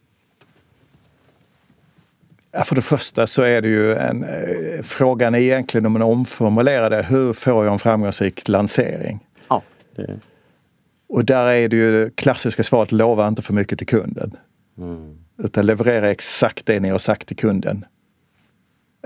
Ja, 2.56 2.63
för 2.63 2.76
det 2.76 2.82
första 2.82 3.28
så 3.28 3.42
är 3.42 3.62
det 3.62 3.68
ju 3.68 3.96
en, 3.96 4.24
eh, 4.24 4.82
frågan 4.82 5.36
är 5.36 5.39
egentligen 5.39 5.86
om 5.86 5.92
man 5.92 6.02
omformulerar 6.02 6.89
det. 6.89 7.04
Hur 7.04 7.34
får 7.34 7.66
jag 7.66 7.74
en 7.74 7.80
framgångsrik 7.80 8.48
lansering? 8.48 9.20
Ja, 9.50 9.62
det... 9.96 10.20
Och 11.10 11.26
där 11.26 11.46
är 11.46 11.70
det 11.70 11.76
ju 11.76 12.04
det 12.04 12.16
klassiska 12.16 12.63
svaret, 12.63 12.92
lova 12.92 13.28
inte 13.28 13.42
för 13.42 13.54
mycket 13.54 13.78
till 13.78 13.88
kunden. 13.88 14.38
Mm. 14.78 15.18
Utan 15.38 15.66
leverera 15.66 16.12
exakt 16.12 16.66
det 16.66 16.80
ni 16.80 16.89
har 16.89 16.98
sagt 16.98 17.28
till 17.28 17.38
kunden. 17.38 17.86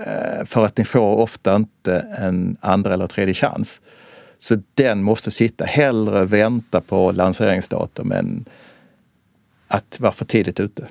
Eh, 0.02 0.44
för 0.44 0.64
att 0.64 0.76
ni 0.76 0.84
får 0.84 1.16
ofta 1.16 1.56
inte 1.56 1.98
en 2.18 2.56
andra 2.60 2.94
eller 2.94 3.06
tredje 3.06 3.34
chans. 3.34 3.80
Så 4.38 4.62
den 4.74 5.02
måste 5.02 5.30
sitta. 5.30 5.64
Hellre 5.64 6.24
vänta 6.24 6.80
på 6.80 7.12
lanseringsdatum 7.12 8.12
än 8.12 8.44
att 9.68 10.00
vara 10.00 10.12
för 10.12 10.24
tidigt 10.24 10.60
ute 10.60 10.88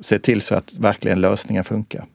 se 0.00 0.18
till 0.18 0.42
så 0.42 0.54
att 0.54 0.78
verkligen 0.78 1.20
lösningen 1.20 1.64
funkar. 1.64 2.06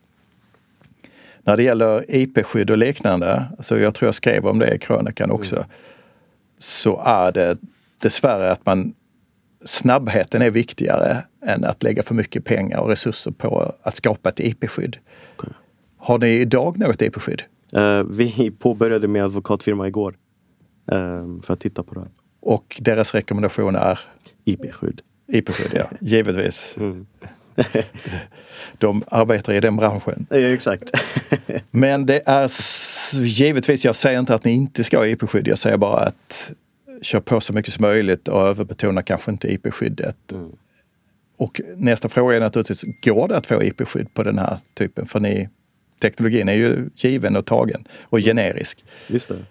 När 1.43 1.57
det 1.57 1.63
gäller 1.63 2.05
IP-skydd 2.15 2.69
och 2.69 2.77
liknande, 2.77 3.45
så 3.59 3.77
jag 3.77 3.95
tror 3.95 4.07
jag 4.07 4.15
skrev 4.15 4.47
om 4.47 4.59
det 4.59 4.75
i 4.75 4.79
krönikan 4.79 5.31
också, 5.31 5.55
mm. 5.55 5.67
så 6.57 7.01
är 7.05 7.31
det 7.31 7.57
dessvärre 7.99 8.51
att 8.51 8.65
man 8.65 8.93
snabbheten 9.65 10.41
är 10.41 10.49
viktigare 10.49 11.23
än 11.45 11.63
att 11.63 11.83
lägga 11.83 12.03
för 12.03 12.15
mycket 12.15 12.45
pengar 12.45 12.79
och 12.79 12.89
resurser 12.89 13.31
på 13.31 13.75
att 13.81 13.95
skapa 13.95 14.29
ett 14.29 14.39
IP-skydd. 14.39 14.97
Okay. 15.37 15.53
Har 15.97 16.19
ni 16.19 16.27
idag 16.29 16.77
något 16.77 17.01
IP-skydd? 17.01 17.43
Uh, 17.77 18.03
vi 18.03 18.51
påbörjade 18.51 19.07
med 19.07 19.23
advokatfirma 19.23 19.87
igår 19.87 20.15
uh, 20.91 21.41
för 21.41 21.53
att 21.53 21.59
titta 21.59 21.83
på 21.83 21.95
det. 21.95 22.07
Och 22.39 22.77
deras 22.81 23.13
rekommendation 23.13 23.75
är? 23.75 23.99
IP-skydd. 24.45 25.01
IP-skydd, 25.27 25.71
ja. 25.73 25.89
Givetvis. 25.99 26.75
Mm. 26.77 27.05
de 28.77 29.03
arbetar 29.07 29.53
i 29.53 29.59
den 29.59 29.75
branschen. 29.75 30.25
Ja, 30.29 30.37
exakt. 30.37 30.91
Men 31.71 32.05
det 32.05 32.21
är 32.25 32.51
givetvis, 33.19 33.85
jag 33.85 33.95
säger 33.95 34.19
inte 34.19 34.35
att 34.35 34.43
ni 34.43 34.51
inte 34.51 34.83
ska 34.83 34.97
ha 34.97 35.07
IP-skydd. 35.07 35.47
Jag 35.47 35.57
säger 35.57 35.77
bara 35.77 35.99
att 35.99 36.51
kör 37.01 37.19
på 37.19 37.41
så 37.41 37.53
mycket 37.53 37.73
som 37.73 37.81
möjligt 37.81 38.27
och 38.27 38.41
överbetona 38.41 39.03
kanske 39.03 39.31
inte 39.31 39.53
IP-skyddet. 39.53 40.31
Mm. 40.31 40.51
Och 41.37 41.61
nästa 41.75 42.09
fråga 42.09 42.35
är 42.35 42.39
naturligtvis, 42.39 42.83
går 43.03 43.27
det 43.27 43.37
att 43.37 43.47
få 43.47 43.63
IP-skydd 43.63 44.13
på 44.13 44.23
den 44.23 44.39
här 44.39 44.57
typen? 44.73 45.05
För 45.05 45.19
ni, 45.19 45.49
teknologin 46.01 46.49
är 46.49 46.53
ju 46.53 46.89
given 46.95 47.35
och 47.35 47.45
tagen 47.45 47.87
och 48.01 48.19
generisk. 48.19 48.85
Just 49.07 49.29
det. 49.29 49.45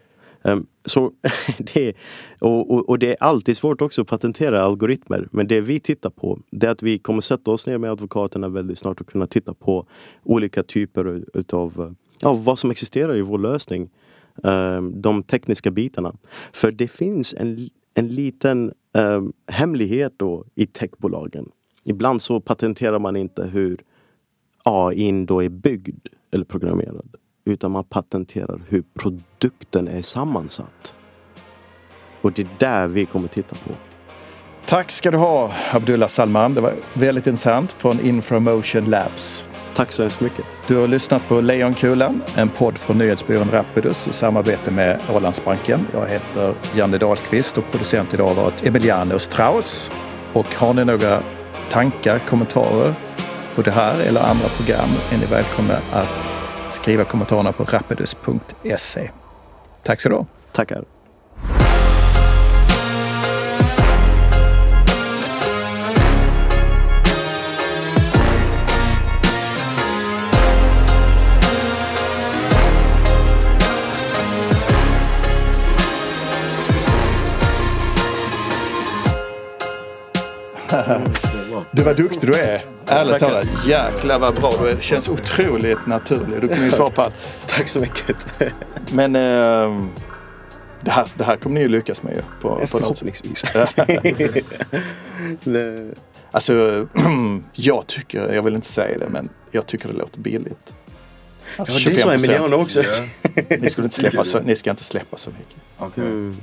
Ehm, 0.44 0.66
så 0.84 1.12
det, 1.74 1.92
och, 2.38 2.70
och, 2.70 2.88
och, 2.88 2.98
det 2.98 3.10
är 3.10 3.16
alltid 3.20 3.56
svårt 3.56 3.80
också 3.80 4.02
att 4.02 4.08
patentera 4.08 4.62
algoritmer. 4.62 5.28
Men 5.30 5.46
det 5.46 5.60
vi 5.60 5.80
tittar 5.80 6.10
på 6.10 6.38
det 6.50 6.66
är 6.66 6.70
att 6.70 6.82
vi 6.82 6.98
kommer 6.98 7.20
sätta 7.20 7.50
oss 7.50 7.66
ner 7.66 7.78
med 7.78 7.90
advokaterna 7.90 8.48
väldigt 8.48 8.78
snart 8.78 9.00
och 9.00 9.06
kunna 9.06 9.26
titta 9.26 9.54
på 9.54 9.86
olika 10.22 10.62
typer 10.62 11.24
utav 11.34 11.94
ja, 12.20 12.34
vad 12.34 12.58
som 12.58 12.70
existerar 12.70 13.16
i 13.16 13.22
vår 13.22 13.38
lösning. 13.38 13.90
Ehm, 14.42 15.02
de 15.02 15.22
tekniska 15.22 15.70
bitarna. 15.70 16.16
För 16.52 16.72
det 16.72 16.88
finns 16.88 17.34
en, 17.34 17.68
en 17.94 18.08
liten 18.08 18.72
um, 18.92 19.32
hemlighet 19.46 20.12
då 20.16 20.44
i 20.54 20.66
techbolagen. 20.66 21.50
Ibland 21.84 22.22
så 22.22 22.40
patenterar 22.40 22.98
man 22.98 23.16
inte 23.16 23.44
hur 23.44 23.80
AI 24.62 25.24
då 25.24 25.42
är 25.42 25.48
byggd 25.48 26.06
eller 26.30 26.44
programmerad 26.44 27.16
utan 27.44 27.70
man 27.70 27.84
patenterar 27.84 28.60
hur 28.68 28.84
produkten 28.98 29.88
är 29.88 30.02
sammansatt. 30.02 30.94
Och 32.22 32.32
det 32.32 32.42
är 32.42 32.48
där 32.58 32.88
vi 32.88 33.06
kommer 33.06 33.28
titta 33.28 33.56
på. 33.56 33.74
Tack 34.66 34.90
ska 34.90 35.10
du 35.10 35.18
ha 35.18 35.52
Abdullah 35.72 36.08
Salman. 36.08 36.54
Det 36.54 36.60
var 36.60 36.74
väldigt 36.94 37.26
intressant 37.26 37.72
från 37.72 38.00
Inframotion 38.00 38.84
Labs. 38.84 39.48
Tack 39.74 39.92
så 39.92 40.02
hemskt 40.02 40.20
mycket. 40.20 40.44
Du 40.66 40.76
har 40.76 40.88
lyssnat 40.88 41.28
på 41.28 41.40
Lejonkulan, 41.40 42.22
en 42.36 42.48
podd 42.48 42.78
från 42.78 42.98
nyhetsbyrån 42.98 43.50
Rapidus 43.50 44.08
i 44.08 44.12
samarbete 44.12 44.70
med 44.70 45.00
Ålandsbanken. 45.14 45.86
Jag 45.92 46.08
heter 46.08 46.54
Janne 46.74 46.98
Dahlqvist 46.98 47.58
och 47.58 47.64
producent 47.70 48.14
idag 48.14 48.26
har 48.26 48.34
varit 48.34 48.66
Emiliano 48.66 49.18
Strauss. 49.18 49.90
Och 50.32 50.54
har 50.54 50.74
ni 50.74 50.84
några 50.84 51.22
tankar, 51.70 52.18
kommentarer 52.18 52.94
på 53.54 53.62
det 53.62 53.70
här 53.70 54.00
eller 54.00 54.20
andra 54.20 54.48
program 54.48 54.88
är 55.12 55.18
ni 55.18 55.26
välkomna 55.26 55.76
att 55.92 56.28
skriva 56.74 57.04
kommentarerna 57.04 57.52
på 57.52 57.64
rapidus.se. 57.64 59.10
Tack 59.82 60.00
så 60.00 60.08
du 60.08 60.14
ha. 60.14 60.26
Tackar. 60.52 60.84
Du 81.70 81.82
vad 81.82 81.96
duktig 81.96 82.30
du 82.30 82.34
är. 82.38 82.73
Ärligt 82.86 83.18
talat. 83.18 83.46
Jäklar 83.66 84.18
vad 84.18 84.34
bra 84.34 84.52
du 84.60 84.68
är. 84.68 84.74
Det 84.74 84.82
känns 84.82 85.08
otroligt 85.08 85.86
naturligt. 85.86 86.40
Du 86.40 86.48
kunde 86.48 86.64
ju 86.64 86.70
svara 86.70 86.90
på 86.90 87.02
allt. 87.02 87.14
Tack 87.46 87.68
så 87.68 87.78
mycket. 87.80 88.26
Men 88.92 89.16
eh, 89.16 89.86
det, 90.80 90.90
här, 90.90 91.08
det 91.16 91.24
här 91.24 91.36
kommer 91.36 91.54
ni 91.54 91.60
ju 91.60 91.68
lyckas 91.68 92.02
med 92.02 92.14
ju. 92.16 92.22
På, 92.40 92.56
på. 92.58 92.66
Förhoppningsvis. 92.66 93.44
Alltså, 96.30 96.86
jag 97.52 97.86
tycker, 97.86 98.32
jag 98.34 98.42
vill 98.42 98.54
inte 98.54 98.66
säga 98.66 98.98
det, 98.98 99.08
men 99.08 99.28
jag 99.50 99.66
tycker 99.66 99.88
det 99.88 99.94
låter 99.94 100.20
billigt. 100.20 100.74
Alltså, 101.56 101.74
Ja, 101.78 101.90
det 101.90 102.04
25%. 102.04 102.14
Emiliano 102.14 102.56
också. 102.56 102.82
Ja, 102.82 103.42
Ni, 103.60 103.70
skulle 103.70 103.84
inte 103.84 103.96
släppa 103.96 104.24
så, 104.24 104.40
ni 104.40 104.56
ska 104.56 104.70
inte 104.70 104.84
släppa 104.84 105.16
så 105.16 105.30
mycket. 105.30 105.56
okej. 105.78 106.04
Mm. 106.04 106.36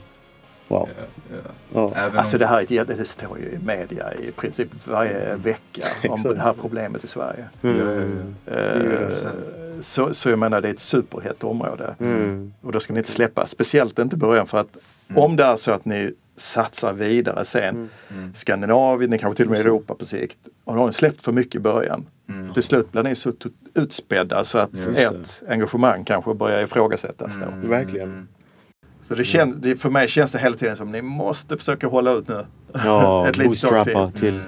Wow. 0.71 0.89
Ja, 0.97 1.35
ja. 1.73 1.91
Ja. 1.95 2.11
Alltså 2.19 2.37
det 2.37 2.45
här 2.47 2.65
jätte- 2.71 2.93
det 2.93 3.05
står 3.05 3.39
ju 3.39 3.45
i 3.45 3.59
media 3.65 4.13
i 4.13 4.31
princip 4.31 4.87
varje 4.87 5.35
vecka 5.35 5.83
om 6.09 6.23
det 6.23 6.39
här 6.39 6.53
problemet 6.61 7.03
i 7.03 7.07
Sverige. 7.07 7.45
Ja. 7.61 7.69
Eh, 8.53 9.09
så, 9.79 10.13
så 10.13 10.29
jag 10.29 10.39
menar 10.39 10.61
det 10.61 10.67
är 10.67 10.73
ett 10.73 10.79
superhett 10.79 11.43
område. 11.43 11.95
Mm. 11.99 12.53
Och 12.61 12.71
då 12.71 12.79
ska 12.79 12.93
ni 12.93 12.99
inte 12.99 13.11
släppa, 13.11 13.45
speciellt 13.47 13.99
inte 13.99 14.15
i 14.15 14.19
början 14.19 14.47
för 14.47 14.57
att 14.57 14.77
om 15.15 15.35
det 15.35 15.43
är 15.43 15.55
så 15.55 15.71
att 15.71 15.85
ni 15.85 16.13
satsar 16.35 16.93
vidare 16.93 17.45
sen, 17.45 17.89
Skandinavien, 18.33 19.09
ni 19.09 19.17
kanske 19.17 19.37
till 19.37 19.45
och 19.45 19.51
med 19.51 19.59
Europa 19.61 19.95
på 19.95 20.05
sikt, 20.05 20.37
och 20.63 20.73
då 20.73 20.79
har 20.79 20.87
ni 20.87 20.93
släppt 20.93 21.21
för 21.21 21.31
mycket 21.31 21.55
i 21.55 21.59
början. 21.59 22.05
Till 22.53 22.63
slut 22.63 22.91
blir 22.91 23.03
ni 23.03 23.15
så 23.15 23.31
utspädda 23.73 24.43
så 24.43 24.57
att 24.57 24.71
det. 24.71 25.03
ert 25.03 25.41
engagemang 25.49 26.03
kanske 26.03 26.33
börjar 26.33 26.61
ifrågasättas 26.63 27.35
då. 27.35 27.45
Mm. 27.45 27.69
Verkligen. 27.69 28.27
Så 29.11 29.17
det 29.17 29.25
kän, 29.25 29.61
det, 29.61 29.75
för 29.75 29.89
mig 29.89 30.07
känns 30.07 30.31
det 30.31 30.39
hela 30.39 30.55
tiden 30.55 30.75
som 30.75 30.91
ni 30.91 31.01
måste 31.01 31.57
försöka 31.57 31.87
hålla 31.87 32.11
ut 32.11 32.27
nu. 32.27 32.45
Ja, 32.73 33.27
Ett 33.29 33.37
litet 33.37 33.93
tag 33.93 34.15
till. 34.15 34.39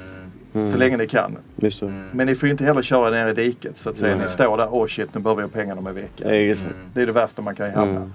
Så 0.53 0.78
länge 0.78 0.97
ni 0.97 1.07
kan. 1.07 1.38
Just 1.55 1.80
det. 1.80 2.03
Men 2.11 2.28
ni 2.28 2.36
får 2.36 2.47
ju 2.47 2.51
inte 2.51 2.64
heller 2.64 2.82
köra 2.82 3.09
ner 3.09 3.28
i 3.28 3.34
diket 3.34 3.78
så 3.78 3.89
att 3.89 3.97
säga. 3.97 4.16
Nej. 4.16 4.26
Ni 4.26 4.32
står 4.32 4.57
där, 4.57 4.74
åh 4.74 4.88
shit 4.88 5.14
nu 5.14 5.22
behöver 5.22 5.41
jag 5.41 5.53
pengarna 5.53 5.82
om 5.82 5.88
en 5.88 5.95
vecka. 5.95 6.36
Exakt. 6.36 6.72
Det 6.93 7.01
är 7.01 7.05
det 7.05 7.11
värsta 7.11 7.41
man 7.41 7.55
kan 7.55 7.72
hamna. 7.74 7.99
Mm. 7.99 8.11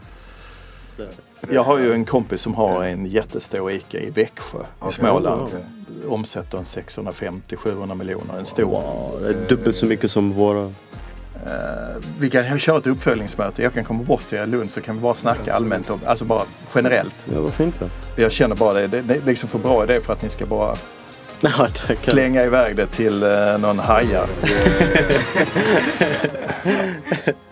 Jag 1.51 1.62
har 1.62 1.78
ju 1.78 1.92
en 1.92 2.05
kompis 2.05 2.40
som 2.40 2.55
har 2.55 2.84
en 2.84 3.07
jättestor 3.07 3.70
ICA 3.70 3.99
i 3.99 4.11
Växjö 4.11 4.59
i 4.59 4.62
Okej. 4.78 4.92
Småland. 4.92 5.42
Okej. 5.42 5.64
Omsätter 6.09 6.59
en 6.59 6.64
650-700 6.64 7.94
miljoner. 7.94 8.38
En 8.38 8.46
stor. 8.46 8.64
Wow, 8.64 9.34
dubbelt 9.49 9.76
så 9.76 9.86
mycket 9.86 10.11
som 10.11 10.32
våra. 10.32 10.72
Eh, 11.47 11.53
vi 12.18 12.30
kan 12.30 12.59
köra 12.59 12.78
ett 12.78 12.86
uppföljningsmöte. 12.86 13.62
Jag 13.62 13.74
kan 13.74 13.84
komma 13.84 14.03
bort 14.03 14.28
till 14.28 14.45
Lund 14.45 14.70
så 14.70 14.80
kan 14.80 14.95
vi 14.95 15.01
bara 15.01 15.14
snacka 15.14 15.55
allmänt. 15.55 15.91
Om, 15.91 16.01
alltså 16.07 16.24
bara 16.24 16.43
generellt. 16.74 17.26
Ja, 17.34 17.41
varför 17.41 17.64
inte? 17.64 17.91
Jag 18.16 18.32
känner 18.32 18.57
bara 18.57 18.72
det. 18.72 18.86
Det 18.86 19.01
det 19.01 19.14
är 19.14 19.20
liksom 19.20 19.49
för 19.49 19.59
bra 19.59 19.84
idé 19.84 20.01
för 20.01 20.12
att 20.12 20.22
ni 20.22 20.28
ska 20.28 20.47
bara 20.47 20.76
Ja, 21.41 21.68
slänga 21.99 22.45
iväg 22.45 22.76
det 22.76 22.86
till 22.86 23.22
eh, 23.22 23.59
någon 23.59 23.78
hajar. 23.78 24.26